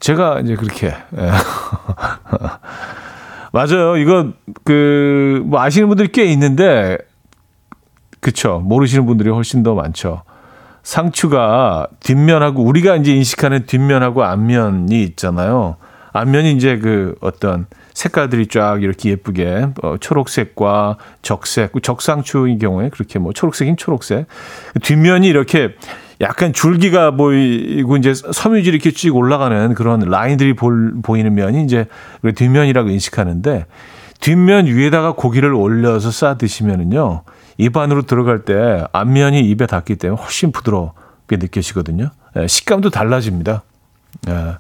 제가 0.02 0.40
이제 0.40 0.56
그렇게 0.56 0.88
예. 0.88 1.30
맞아요. 3.52 3.96
이거 3.96 4.32
그 4.64 5.42
뭐 5.44 5.60
아시는 5.60 5.88
분들이 5.88 6.08
꽤 6.12 6.24
있는데 6.26 6.98
그쵸 8.20 8.60
모르시는 8.64 9.06
분들이 9.06 9.30
훨씬 9.30 9.62
더 9.62 9.74
많죠. 9.74 10.22
상추가 10.82 11.86
뒷면하고 12.00 12.62
우리가 12.64 12.96
이제 12.96 13.14
인식하는 13.14 13.66
뒷면하고 13.66 14.24
앞면이 14.24 15.02
있잖아요. 15.04 15.76
앞면이 16.12 16.52
이제 16.52 16.78
그 16.78 17.14
어떤 17.20 17.66
색깔들이 17.94 18.48
쫙 18.48 18.82
이렇게 18.82 19.10
예쁘게 19.10 19.68
어, 19.82 19.96
초록색과 19.98 20.96
적색, 21.22 21.72
적상추의 21.82 22.58
경우에 22.58 22.88
그렇게 22.90 23.18
뭐 23.18 23.32
초록색인 23.32 23.76
초록색. 23.76 24.26
뒷면이 24.82 25.26
이렇게 25.28 25.74
약간 26.22 26.52
줄기가 26.52 27.10
보이고 27.10 27.96
이제 27.96 28.14
섬유질이 28.14 28.76
이렇게 28.76 28.92
쭉 28.92 29.16
올라가는 29.16 29.74
그런 29.74 30.00
라인들이 30.00 30.54
볼, 30.54 30.94
보이는 31.02 31.34
면이 31.34 31.64
이제 31.64 31.86
그 32.22 32.32
뒷면이라고 32.32 32.88
인식하는데 32.90 33.66
뒷면 34.20 34.66
위에다가 34.66 35.12
고기를 35.12 35.52
올려서 35.52 36.12
싸 36.12 36.38
드시면은요 36.38 37.24
입 37.58 37.76
안으로 37.76 38.02
들어갈 38.02 38.44
때 38.44 38.84
앞면이 38.92 39.40
입에 39.50 39.66
닿기 39.66 39.96
때문에 39.96 40.20
훨씬 40.20 40.52
부드럽게 40.52 41.36
느껴지거든요. 41.36 42.10
예, 42.36 42.46
식감도 42.46 42.90
달라집니다. 42.90 43.62
예, 44.28 44.54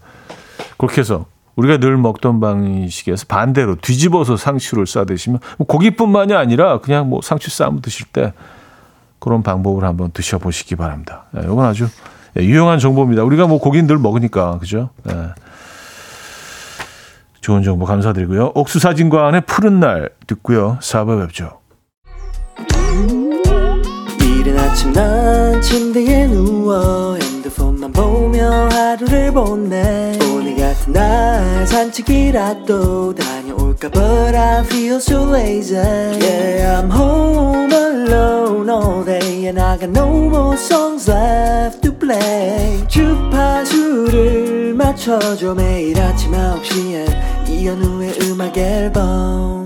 그렇게 0.76 1.00
해서 1.00 1.26
우리가 1.56 1.78
늘 1.78 1.96
먹던 1.96 2.40
방식에서 2.40 3.26
반대로 3.28 3.76
뒤집어서 3.76 4.36
상추를 4.36 4.86
싸 4.86 5.04
드시면 5.04 5.38
뭐 5.58 5.66
고기뿐만이 5.66 6.34
아니라 6.34 6.80
그냥 6.80 7.08
뭐 7.08 7.20
상추 7.22 7.50
쌈 7.50 7.80
드실 7.80 8.06
때 8.06 8.32
그런 9.22 9.44
방법을 9.44 9.84
한번 9.84 10.10
드셔보시기 10.10 10.74
바랍니다. 10.74 11.26
예, 11.36 11.42
이건 11.44 11.64
아주 11.64 11.86
예, 12.36 12.42
유용한 12.42 12.80
정보입니다. 12.80 13.22
우리가 13.22 13.46
뭐 13.46 13.58
고기는 13.58 13.86
늘 13.86 13.96
먹으니까 13.96 14.58
그죠? 14.58 14.90
예. 15.08 15.28
좋은 17.40 17.62
정보 17.62 17.84
감사드리고요. 17.84 18.50
옥수사진관의 18.54 19.42
푸른 19.42 19.78
날 19.78 20.10
듣고요. 20.26 20.78
4부 20.80 21.24
뵙죠. 21.26 21.60
이른 24.20 24.58
아침 24.58 24.92
난 24.92 25.62
침대에 25.62 26.26
누워 26.26 27.14
핸드폰만 27.14 27.92
보며 27.92 28.68
하루를 28.72 29.32
보내 29.32 30.18
오늘 30.34 30.56
같은 30.56 30.92
날 30.92 31.64
산책이라도 31.66 33.14
다녀올까 33.14 33.31
But 33.90 34.36
I 34.36 34.62
feel 34.62 35.00
so 35.00 35.24
lazy 35.24 35.74
Yeah 35.74 36.78
I'm 36.78 36.88
home 36.88 37.72
alone 37.72 38.70
all 38.70 39.02
day 39.04 39.46
And 39.46 39.58
I 39.58 39.76
got 39.76 39.90
no 39.90 40.06
more 40.28 40.56
songs 40.56 41.10
left 41.10 41.82
to 41.82 41.92
play 41.92 42.86
주파수를 42.86 44.74
맞춰줘 44.74 45.54
매일 45.54 46.00
아침 46.00 46.30
9시에 46.30 47.48
이현우의 47.48 48.18
음악 48.22 48.56
앨범 48.56 49.62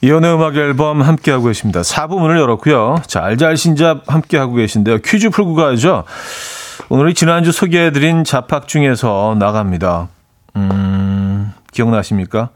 이연의 0.00 0.34
음악 0.34 0.56
앨범 0.56 1.02
함께하고 1.02 1.46
계십니다. 1.46 1.80
4부 1.80 2.20
문을 2.20 2.38
열었고요. 2.38 3.02
자, 3.08 3.24
알잘신잡 3.24 4.04
함께하고 4.06 4.54
계신데요. 4.54 4.98
퀴즈 4.98 5.30
풀고 5.30 5.54
가야죠. 5.54 6.04
오늘이 6.88 7.14
지난주 7.14 7.50
소개해드린 7.50 8.22
잡학 8.22 8.68
중에서 8.68 9.34
나갑니다. 9.38 10.08
음, 10.58 11.52
기억나십니까? 11.72 12.50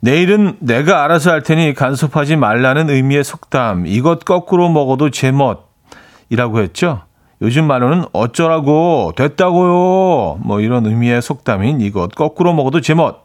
내일은 0.00 0.56
내가 0.58 1.04
알아서 1.04 1.30
할 1.30 1.42
테니 1.42 1.74
간섭하지 1.74 2.36
말라는 2.36 2.90
의미의 2.90 3.22
속담. 3.22 3.86
이것 3.86 4.24
거꾸로 4.24 4.68
먹어도 4.68 5.10
제멋이라고 5.10 6.60
했죠. 6.60 7.02
요즘 7.40 7.66
말로는 7.66 8.04
어쩌라고 8.12 9.12
됐다고요. 9.16 10.40
뭐 10.42 10.60
이런 10.60 10.86
의미의 10.86 11.22
속담인 11.22 11.80
이것 11.80 12.14
거꾸로 12.14 12.52
먹어도 12.52 12.80
제멋. 12.80 13.24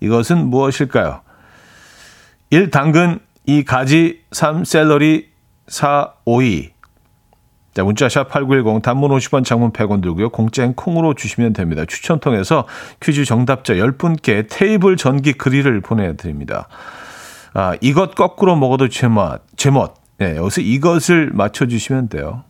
이것은 0.00 0.46
무엇일까요? 0.48 1.20
1. 2.50 2.70
당근 2.70 3.20
2. 3.46 3.64
가지 3.64 4.20
3. 4.32 4.64
샐러리 4.64 5.28
4. 5.66 6.12
오이 6.24 6.70
자, 7.78 7.84
문자샵 7.84 8.28
8910 8.30 8.82
단문 8.82 9.12
50원 9.12 9.44
장문 9.44 9.70
100원 9.70 10.02
들고요. 10.02 10.30
공짜인 10.30 10.74
콩으로 10.74 11.14
주시면 11.14 11.52
됩니다. 11.52 11.84
추천 11.86 12.18
통해서 12.18 12.66
퀴즈 13.00 13.24
정답자 13.24 13.74
10분께 13.74 14.48
테이블 14.50 14.96
전기 14.96 15.32
그릴을 15.32 15.80
보내드립니다. 15.80 16.66
아, 17.54 17.76
이것 17.80 18.16
거꾸로 18.16 18.56
먹어도 18.56 18.88
제멋, 18.88 19.42
제멋. 19.56 19.94
네, 20.18 20.34
여기서 20.34 20.60
이것을 20.62 21.30
맞춰주시면 21.32 22.08
돼요. 22.08 22.42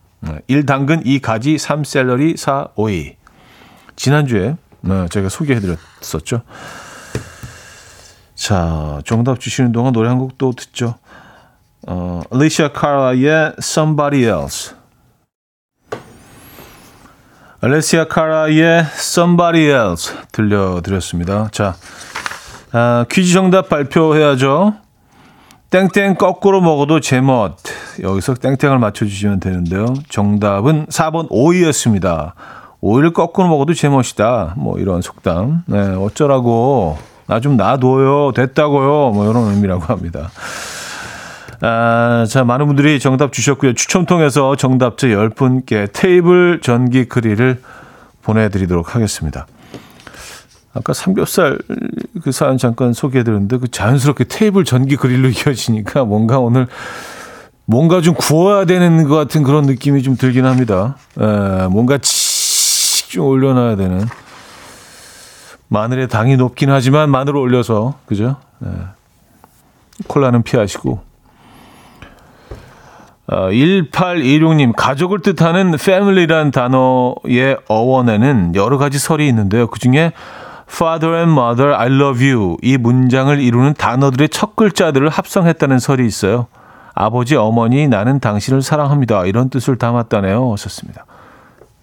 1. 0.47 0.65
당근 0.65 1.05
2. 1.05 1.19
가지 1.19 1.59
3. 1.59 1.83
샐러리 1.83 2.35
4. 2.35 2.69
오이 2.73 3.13
지난주에 3.95 4.55
어, 4.81 5.05
제가 5.11 5.29
소개해드렸었죠. 5.29 6.41
자, 8.33 8.99
정답 9.05 9.39
주시는 9.39 9.73
동안 9.73 9.93
노래 9.93 10.09
한 10.09 10.17
곡 10.17 10.39
또 10.39 10.53
듣죠. 10.53 10.95
어, 11.87 12.23
알리시아 12.31 12.69
카라의 12.71 13.53
Somebody 13.59 14.23
Else. 14.25 14.78
알레시아 17.61 18.05
카라의 18.07 18.85
Somebody 18.95 19.65
Else 19.67 20.15
들려드렸습니다. 20.31 21.49
자, 21.51 21.75
아, 22.71 23.05
퀴즈 23.11 23.33
정답 23.33 23.67
발표해야죠. 23.67 24.75
땡땡 25.69 26.15
거꾸로 26.15 26.61
먹어도 26.61 26.99
제멋. 27.01 27.57
여기서 28.01 28.35
땡땡을 28.35 28.79
맞춰주시면 28.79 29.39
되는데요. 29.41 29.93
정답은 30.09 30.87
4번 30.87 31.27
오이였습니다. 31.29 32.33
오이를 32.81 33.11
거꾸로 33.11 33.49
먹어도 33.49 33.73
제멋이다. 33.73 34.53
뭐 34.57 34.79
이런 34.79 35.01
속담. 35.01 35.63
네, 35.67 35.79
어쩌라고. 35.95 36.97
나 37.27 37.39
좀 37.41 37.57
놔둬요. 37.57 38.31
됐다고요. 38.31 39.11
뭐 39.11 39.29
이런 39.29 39.49
의미라고 39.51 39.83
합니다. 39.83 40.31
아, 41.61 42.25
자, 42.29 42.43
많은 42.43 42.67
분들이 42.67 42.99
정답 42.99 43.33
주셨고요. 43.33 43.73
추첨 43.73 44.05
통해서 44.05 44.55
정답자 44.55 45.07
10분께 45.07 45.89
테이블 45.91 46.61
전기 46.61 47.05
그릴을 47.05 47.61
보내드리도록 48.21 48.95
하겠습니다. 48.95 49.45
아까 50.73 50.93
삼겹살 50.93 51.57
그 52.21 52.31
사연 52.31 52.57
잠깐 52.57 52.93
소개해드렸는데 52.93 53.57
그 53.57 53.67
자연스럽게 53.69 54.25
테이블 54.25 54.63
전기 54.63 54.95
그릴로 54.95 55.29
이어지니까 55.33 56.05
뭔가 56.05 56.39
오늘 56.39 56.67
뭔가 57.65 58.01
좀 58.01 58.15
구워야 58.15 58.65
되는 58.65 59.07
것 59.07 59.15
같은 59.15 59.43
그런 59.43 59.65
느낌이 59.65 60.01
좀 60.01 60.15
들긴 60.15 60.45
합니다. 60.45 60.95
에, 61.19 61.67
뭔가 61.67 61.97
칙좀 62.01 63.25
올려놔야 63.25 63.75
되는. 63.75 64.07
마늘의 65.67 66.07
당이 66.07 66.37
높긴 66.37 66.71
하지만 66.71 67.11
마늘을 67.11 67.37
올려서 67.37 67.99
그죠? 68.07 68.37
에, 68.63 68.67
콜라는 70.07 70.43
피하시고. 70.43 71.08
어, 73.31 73.49
1826님, 73.49 74.73
가족을 74.75 75.19
뜻하는 75.19 75.75
family란 75.75 76.51
단어의 76.51 77.57
어원에는 77.67 78.55
여러 78.55 78.77
가지 78.77 78.97
설이 78.97 79.27
있는데요. 79.27 79.67
그 79.67 79.79
중에 79.79 80.13
father 80.67 81.15
and 81.15 81.39
mother, 81.39 81.75
I 81.75 81.87
love 81.87 82.27
you 82.27 82.57
이 82.63 82.77
문장을 82.77 83.39
이루는 83.39 83.75
단어들의 83.75 84.29
첫 84.29 84.55
글자들을 84.55 85.09
합성했다는 85.09 85.77
설이 85.77 86.05
있어요. 86.07 86.47
아버지, 86.95 87.35
어머니, 87.35 87.87
나는 87.87 88.19
당신을 88.19 88.61
사랑합니다. 88.61 89.25
이런 89.25 89.49
뜻을 89.49 89.77
담았다네요. 89.77 90.51
하셨습니다. 90.51 91.05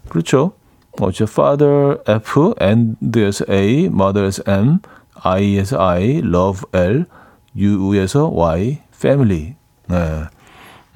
그렇죠. 0.08 0.52
뭐죠? 0.98 1.24
father, 1.24 1.98
F, 2.08 2.54
and에서 2.60 3.44
A, 3.50 3.84
mother에서 3.84 4.42
M, 4.48 4.78
I에서 5.22 5.80
I, 5.80 6.18
love, 6.24 6.62
L, 6.74 7.06
U에서 7.56 8.28
Y, 8.28 8.78
family. 8.94 9.54
네. 9.88 10.24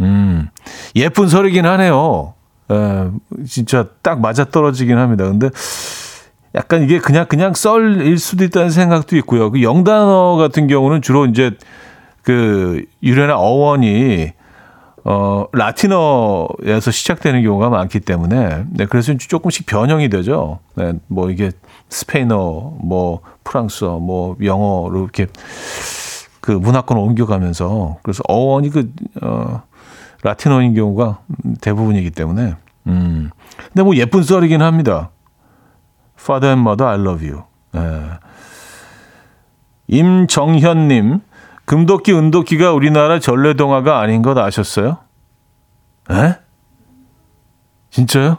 음, 0.01 0.49
예쁜 0.97 1.29
설이긴 1.29 1.67
하네요. 1.67 2.35
에, 2.71 3.11
진짜 3.47 3.89
딱 4.03 4.21
맞아 4.21 4.45
떨어지긴 4.45 4.97
합니다. 4.99 5.25
근데 5.25 5.51
약간 6.55 6.83
이게 6.83 6.99
그냥 6.99 7.27
그냥 7.27 7.55
썰일 7.55 8.19
수도 8.19 8.45
있다는 8.45 8.71
생각도 8.71 9.17
있고요. 9.19 9.51
그 9.51 9.63
영단어 9.63 10.37
같은 10.37 10.67
경우는 10.67 11.03
주로 11.03 11.27
이제 11.27 11.53
그 12.23 12.85
유래나 13.03 13.37
어원이 13.39 14.33
어 15.05 15.47
라틴어에서 15.53 16.91
시작되는 16.91 17.43
경우가 17.43 17.71
많기 17.71 18.01
때문에 18.01 18.65
네 18.71 18.87
그래서 18.87 19.15
조금씩 19.17 19.67
변형이 19.67 20.09
되죠. 20.11 20.59
네, 20.75 20.93
뭐 21.07 21.31
이게 21.31 21.53
스페인어, 21.89 22.77
뭐 22.83 23.21
프랑스어, 23.45 23.99
뭐 23.99 24.37
영어로 24.43 25.01
이렇게 25.03 25.27
그 26.41 26.53
문화권을 26.53 27.03
옮겨가면서 27.03 27.99
그래서 28.03 28.23
어원이 28.29 28.71
그 28.71 28.93
어, 29.23 29.63
라틴어인 30.23 30.75
경우가 30.75 31.21
대부분이기 31.61 32.11
때문에 32.11 32.57
음 32.87 33.31
근데 33.67 33.83
뭐 33.83 33.97
예쁜 33.97 34.23
썰이긴 34.23 34.63
합니다. 34.63 35.11
Father 36.19 36.51
and 36.53 36.61
Mother, 36.61 36.87
I 36.87 37.01
love 37.01 37.27
you. 37.27 37.45
예. 37.75 38.19
임정현님, 39.89 41.21
금도끼, 41.65 42.13
은도끼가 42.13 42.73
우리나라 42.73 43.19
전래동화가 43.19 44.01
아닌 44.01 44.23
것 44.23 44.37
아셨어요? 44.37 44.99
에? 46.11 46.37
진짜요? 47.91 48.39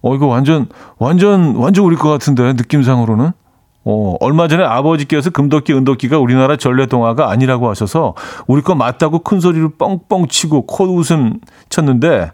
어, 0.00 0.14
이거 0.14 0.26
완전, 0.26 0.68
완전, 0.98 1.56
완전 1.56 1.84
우리 1.84 1.96
것 1.96 2.08
같은데, 2.08 2.52
느낌상으로는? 2.52 3.32
어, 3.90 4.16
얼마 4.20 4.48
전에 4.48 4.62
아버지께서 4.64 5.30
금도끼, 5.30 5.72
은도끼가 5.72 6.18
우리나라 6.18 6.56
전래동화가 6.56 7.30
아니라고 7.30 7.70
하셔서 7.70 8.14
우리 8.46 8.60
거 8.60 8.74
맞다고 8.74 9.20
큰 9.20 9.40
소리를 9.40 9.66
뻥뻥 9.78 10.28
치고 10.28 10.66
콧웃음 10.66 11.40
쳤는데 11.70 12.30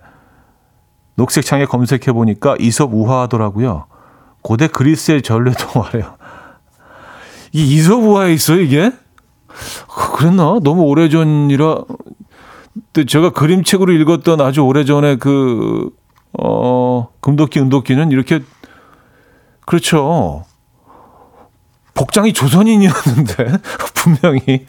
녹색창에 1.14 1.66
검색해 1.66 2.12
보니까 2.12 2.56
이솝 2.58 2.92
우화하더라고요. 2.92 3.86
고대 4.42 4.66
그리스의 4.66 5.22
전래동화래요. 5.22 6.16
이 7.52 7.76
이솝 7.76 8.02
우화에 8.02 8.32
있어요, 8.32 8.60
이게? 8.60 8.90
그랬나? 10.18 10.58
너무 10.64 10.82
오래전이라. 10.82 11.84
제가 13.06 13.30
그림책으로 13.30 13.92
읽었던 13.92 14.40
아주 14.40 14.62
오래전에 14.62 15.18
그, 15.18 15.88
어, 16.32 17.10
금도끼, 17.20 17.60
은도끼는 17.60 18.10
이렇게, 18.10 18.40
그렇죠. 19.64 20.42
복장이 21.94 22.32
조선인이었는데, 22.32 23.46
분명히. 23.94 24.66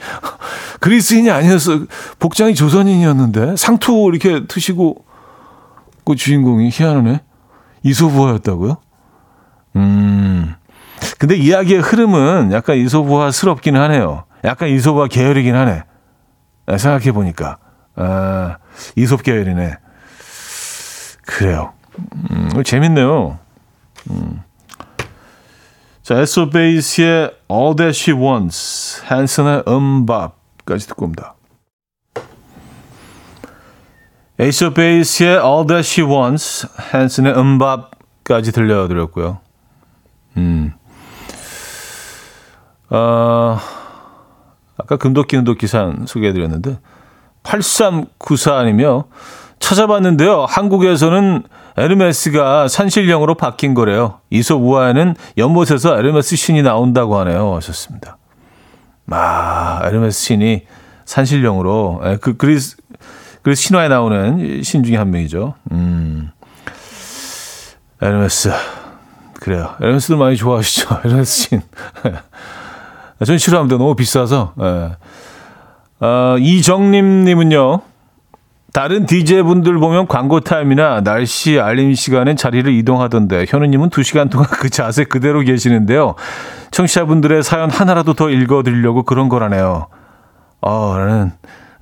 그리스인이 0.79 1.29
아니었어. 1.29 1.85
복장이 2.19 2.55
조선인이었는데, 2.55 3.55
상투 3.55 4.09
이렇게 4.13 4.45
트시고, 4.47 5.03
그 6.05 6.15
주인공이 6.15 6.69
희한하네. 6.71 7.21
이솝우화였다고요? 7.83 8.77
음. 9.75 10.55
근데 11.17 11.35
이야기의 11.35 11.81
흐름은 11.81 12.51
약간 12.51 12.77
이솝우화스럽기는 12.77 13.79
하네요. 13.81 14.25
약간 14.43 14.69
이솝우화 14.69 15.07
계열이긴 15.07 15.55
하네. 15.55 15.83
아, 16.67 16.77
생각해 16.77 17.11
보니까. 17.11 17.57
아, 17.95 18.57
이솝 18.95 19.23
계열이네. 19.23 19.77
그래요. 21.25 21.73
음, 22.31 22.63
재밌네요. 22.63 23.39
음. 24.11 24.41
자, 26.05 26.19
에소 26.19 26.51
베이스의 26.51 27.31
All 27.51 27.75
That 27.77 27.99
She 27.99 28.15
Wants, 28.15 29.01
한슨의 29.05 29.63
음밥까지 29.67 30.87
듣고 30.89 31.05
옵니다. 31.05 31.33
에이소 34.39 34.75
베이스의 34.75 35.39
All 35.43 35.65
That 35.65 35.79
She 35.79 36.07
Wants, 36.07 36.67
한슨의 36.75 37.35
음밥까지 37.35 38.51
들려드렸고요. 38.51 39.39
음. 40.37 40.73
어, 42.91 43.57
아까 44.77 44.97
금도끼 44.97 45.37
은도끼 45.37 45.65
산 45.65 46.05
소개해드렸는데 46.05 46.77
8394님이요. 47.41 49.05
찾아봤는데요. 49.57 50.45
한국에서는 50.45 51.45
에르메스가 51.77 52.67
산신령으로 52.67 53.35
바뀐 53.35 53.73
거래요. 53.73 54.19
이솝 54.29 54.61
우화에는 54.61 55.15
연못에서 55.37 55.97
에르메스 55.97 56.35
신이 56.35 56.61
나온다고 56.63 57.17
하네요. 57.19 57.55
하셨습니다. 57.55 58.17
아, 59.11 59.81
에르메스 59.83 60.19
신이 60.21 60.63
산신령으로 61.05 62.01
예, 62.05 62.17
그 62.19 62.37
그리스 62.37 62.77
그리스 63.41 63.63
신화에 63.63 63.89
나오는 63.89 64.63
신 64.63 64.83
중에 64.83 64.95
한 64.97 65.11
명이죠. 65.11 65.53
음. 65.71 66.31
에르메스. 68.01 68.51
그래요. 69.39 69.75
에르메스도 69.81 70.17
많이 70.17 70.35
좋아하시죠. 70.35 71.01
에르메스 71.05 71.31
신. 71.31 71.61
전 73.23 73.37
싫어합니다. 73.37 73.77
너무 73.77 73.95
비싸서. 73.95 74.53
예. 74.61 74.91
어, 75.99 76.37
이정림 76.39 77.23
님은요. 77.25 77.81
다른 78.75 79.05
DJ분들 79.05 79.77
보면 79.77 80.05
광고 80.05 80.41
타임이나 80.41 80.99
날씨 80.99 81.61
알림 81.61 81.93
시간엔 81.93 82.35
자리를 82.35 82.69
이동하던데 82.73 83.45
현우님은 83.47 83.89
두 83.89 84.03
시간 84.03 84.27
동안 84.27 84.49
그 84.51 84.69
자세 84.69 85.05
그대로 85.05 85.39
계시는데요. 85.39 86.15
청취자분들의 86.71 87.41
사연 87.41 87.69
하나라도 87.69 88.15
더 88.15 88.29
읽어드리려고 88.29 89.03
그런 89.03 89.29
거라네요. 89.29 89.87
어, 90.59 90.97
라는 90.97 91.31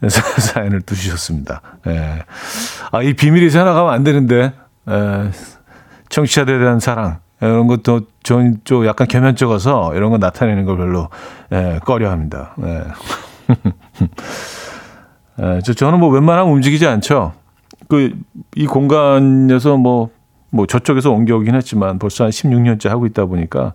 사연을 0.38 0.84
두셨습니다. 0.84 1.62
예. 1.88 2.26
아, 2.92 3.02
이 3.02 3.14
비밀이 3.14 3.50
새나가면 3.50 3.92
안 3.92 4.04
되는데, 4.04 4.54
예. 4.88 5.32
청취자들에 6.10 6.60
대한 6.60 6.80
사랑, 6.80 7.18
이런 7.42 7.66
것도 7.66 8.02
저는 8.22 8.58
좀 8.66 8.86
약간 8.86 9.08
겸연쩍어서 9.08 9.96
이런 9.96 10.12
거 10.12 10.20
나타내는 10.20 10.66
걸 10.66 10.78
별로, 10.78 11.10
예, 11.54 11.80
꺼려 11.84 12.12
합니다. 12.12 12.54
예. 12.62 12.84
예, 15.42 15.62
저, 15.64 15.74
저는 15.74 16.00
뭐 16.00 16.10
웬만하면 16.10 16.52
움직이지 16.54 16.86
않죠. 16.88 17.34
그, 17.90 18.14
이 18.56 18.66
공간에서 18.66 19.78
뭐, 19.78 20.10
뭐 20.50 20.66
저쪽에서 20.68 21.12
옮겨오긴 21.12 21.56
했지만 21.56 22.00
벌써 22.00 22.26
한 22.26 22.32
16년째 22.32 22.90
하고 22.90 23.06
있다 23.06 23.26
보니까 23.26 23.74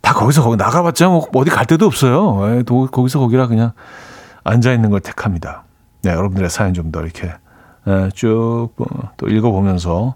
다 0.00 0.12
거기서 0.14 0.42
거기 0.42 0.56
나가봤자 0.56 1.08
뭐 1.08 1.26
어디 1.34 1.50
갈 1.50 1.66
데도 1.66 1.86
없어요. 1.86 2.56
예, 2.58 2.62
또 2.62 2.86
거기서 2.86 3.18
거기라 3.20 3.46
그냥 3.46 3.72
앉아 4.44 4.72
있는 4.72 4.90
걸 4.90 5.00
택합니다. 5.00 5.64
네, 6.02 6.10
여러분들의 6.10 6.50
사연 6.50 6.74
좀 6.74 6.92
더 6.92 7.02
이렇게 7.02 7.32
예, 7.88 8.10
쭉또 8.14 8.76
읽어보면서 9.28 10.14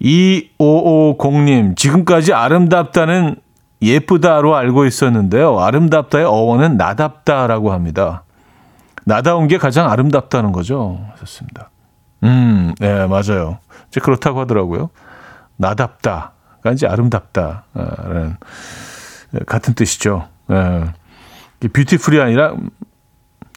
2550님, 0.00 1.76
지금까지 1.76 2.32
아름답다는 2.32 3.36
예쁘다로 3.82 4.56
알고 4.56 4.86
있었는데요. 4.86 5.58
아름답다의 5.58 6.24
어원은 6.24 6.76
나답다라고 6.76 7.72
합니다. 7.72 8.24
나다운 9.08 9.48
게 9.48 9.56
가장 9.56 9.90
아름답다는 9.90 10.52
거죠. 10.52 11.00
좋습니다. 11.18 11.70
음, 12.24 12.74
네, 12.78 13.06
맞아요. 13.06 13.58
이제 13.88 14.00
그렇다고 14.00 14.40
하더라고요. 14.40 14.90
나답다. 15.56 16.32
가 16.62 16.72
이제 16.72 16.86
아름답다라는 16.86 18.36
같은 19.46 19.72
뜻이죠. 19.72 20.28
예. 20.50 20.92
뷰티풀이 21.68 22.20
아니라 22.20 22.54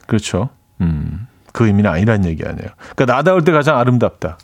그렇죠. 0.08 0.50
음, 0.80 1.28
그 1.52 1.68
의미는 1.68 1.92
아니란 1.92 2.24
얘기 2.24 2.44
아니에요. 2.44 2.70
그러니까 2.96 3.06
나다울 3.06 3.44
때 3.44 3.52
가장 3.52 3.78
아름답다. 3.78 4.38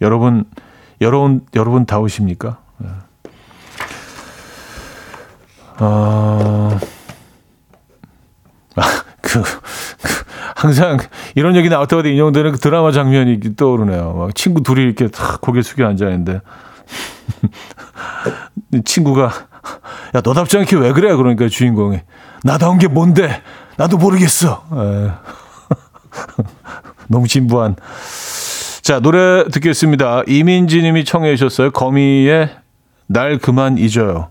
여러분, 0.00 0.44
여러분, 1.00 1.44
여러분 1.56 1.86
다우십니까? 1.86 2.58
예. 2.84 2.88
어, 5.80 6.78
아, 8.76 8.82
그, 9.20 9.42
그, 9.42 10.19
항상 10.60 10.98
이런 11.36 11.56
얘기 11.56 11.70
나올 11.70 11.86
때마다 11.86 12.10
인용되는 12.10 12.52
그 12.52 12.58
드라마 12.58 12.92
장면이 12.92 13.56
떠오르네요. 13.56 14.12
막 14.12 14.34
친구 14.34 14.62
둘이 14.62 14.82
이렇게 14.82 15.08
탁 15.08 15.40
고개 15.40 15.62
숙여 15.62 15.86
앉아 15.88 16.04
있는데, 16.10 16.42
친구가, 18.84 19.32
야, 20.14 20.20
너답지 20.22 20.58
않게 20.58 20.76
왜 20.76 20.92
그래? 20.92 21.16
그러니까 21.16 21.48
주인공이, 21.48 22.00
나다운 22.44 22.76
게 22.76 22.88
뭔데? 22.88 23.40
나도 23.78 23.96
모르겠어. 23.96 24.62
에. 24.74 25.10
너무 27.08 27.26
진부한. 27.26 27.76
자, 28.82 29.00
노래 29.00 29.44
듣겠습니다. 29.48 30.24
이민지 30.26 30.82
님이 30.82 31.06
청해 31.06 31.36
주셨어요. 31.36 31.70
거미의 31.70 32.50
날 33.06 33.38
그만 33.38 33.78
잊어요. 33.78 34.28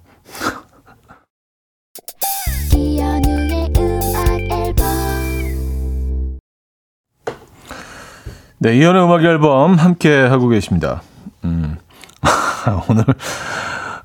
네, 8.61 8.77
이현의 8.77 9.05
음악 9.05 9.23
앨범 9.23 9.75
함께 9.75 10.13
하고 10.13 10.49
계십니다. 10.49 11.01
음. 11.45 11.77
오늘 12.89 13.05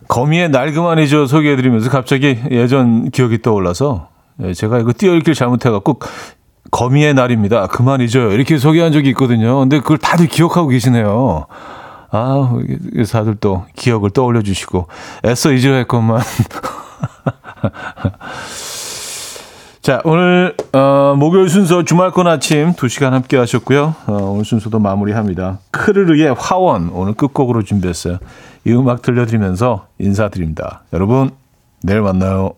거미의 0.07 0.51
날 0.51 0.73
그만 0.73 1.01
잊어 1.01 1.27
소개해드리면서 1.27 1.91
갑자기 1.91 2.39
예전 2.53 3.11
기억이 3.11 3.43
떠올라서 3.43 4.11
예, 4.43 4.55
제가 4.55 4.79
이거 4.79 4.93
띄어읽기를 4.97 5.35
잘못해갖고 5.35 5.99
거미의 6.71 7.15
날입니다. 7.15 7.67
그만 7.67 8.01
잊어요. 8.01 8.31
이렇게 8.31 8.59
소개한 8.59 8.93
적이 8.93 9.09
있거든요. 9.11 9.59
근데 9.59 9.81
그걸 9.81 9.99
다들 9.99 10.29
기억하고 10.29 10.69
계시네요. 10.69 11.47
아, 12.13 12.57
다들 13.11 13.35
또 13.41 13.65
기억을 13.75 14.11
떠올려 14.11 14.41
주시고 14.43 14.87
애써 15.25 15.53
잊으려 15.53 15.75
했건만. 15.79 16.23
자, 19.85 20.01
오늘 20.05 20.57
어, 20.73 21.15
목요일 21.15 21.51
순서 21.51 21.83
주말권 21.83 22.27
아침 22.27 22.73
2시간 22.73 23.11
함께 23.11 23.37
하셨고요. 23.37 23.95
어, 24.07 24.13
오늘 24.33 24.47
순서도 24.47 24.79
마무리합니다. 24.79 25.59
크르르의 25.73 26.35
화원 26.39 26.89
오늘 26.89 27.13
끝곡으로 27.13 27.65
준비했어요. 27.65 28.17
이 28.67 28.73
음악 28.73 29.03
들려드리면서 29.03 29.89
인사드립니다. 29.99 30.85
여러분, 30.95 31.33
내일 31.83 32.01
만나요. 32.01 32.55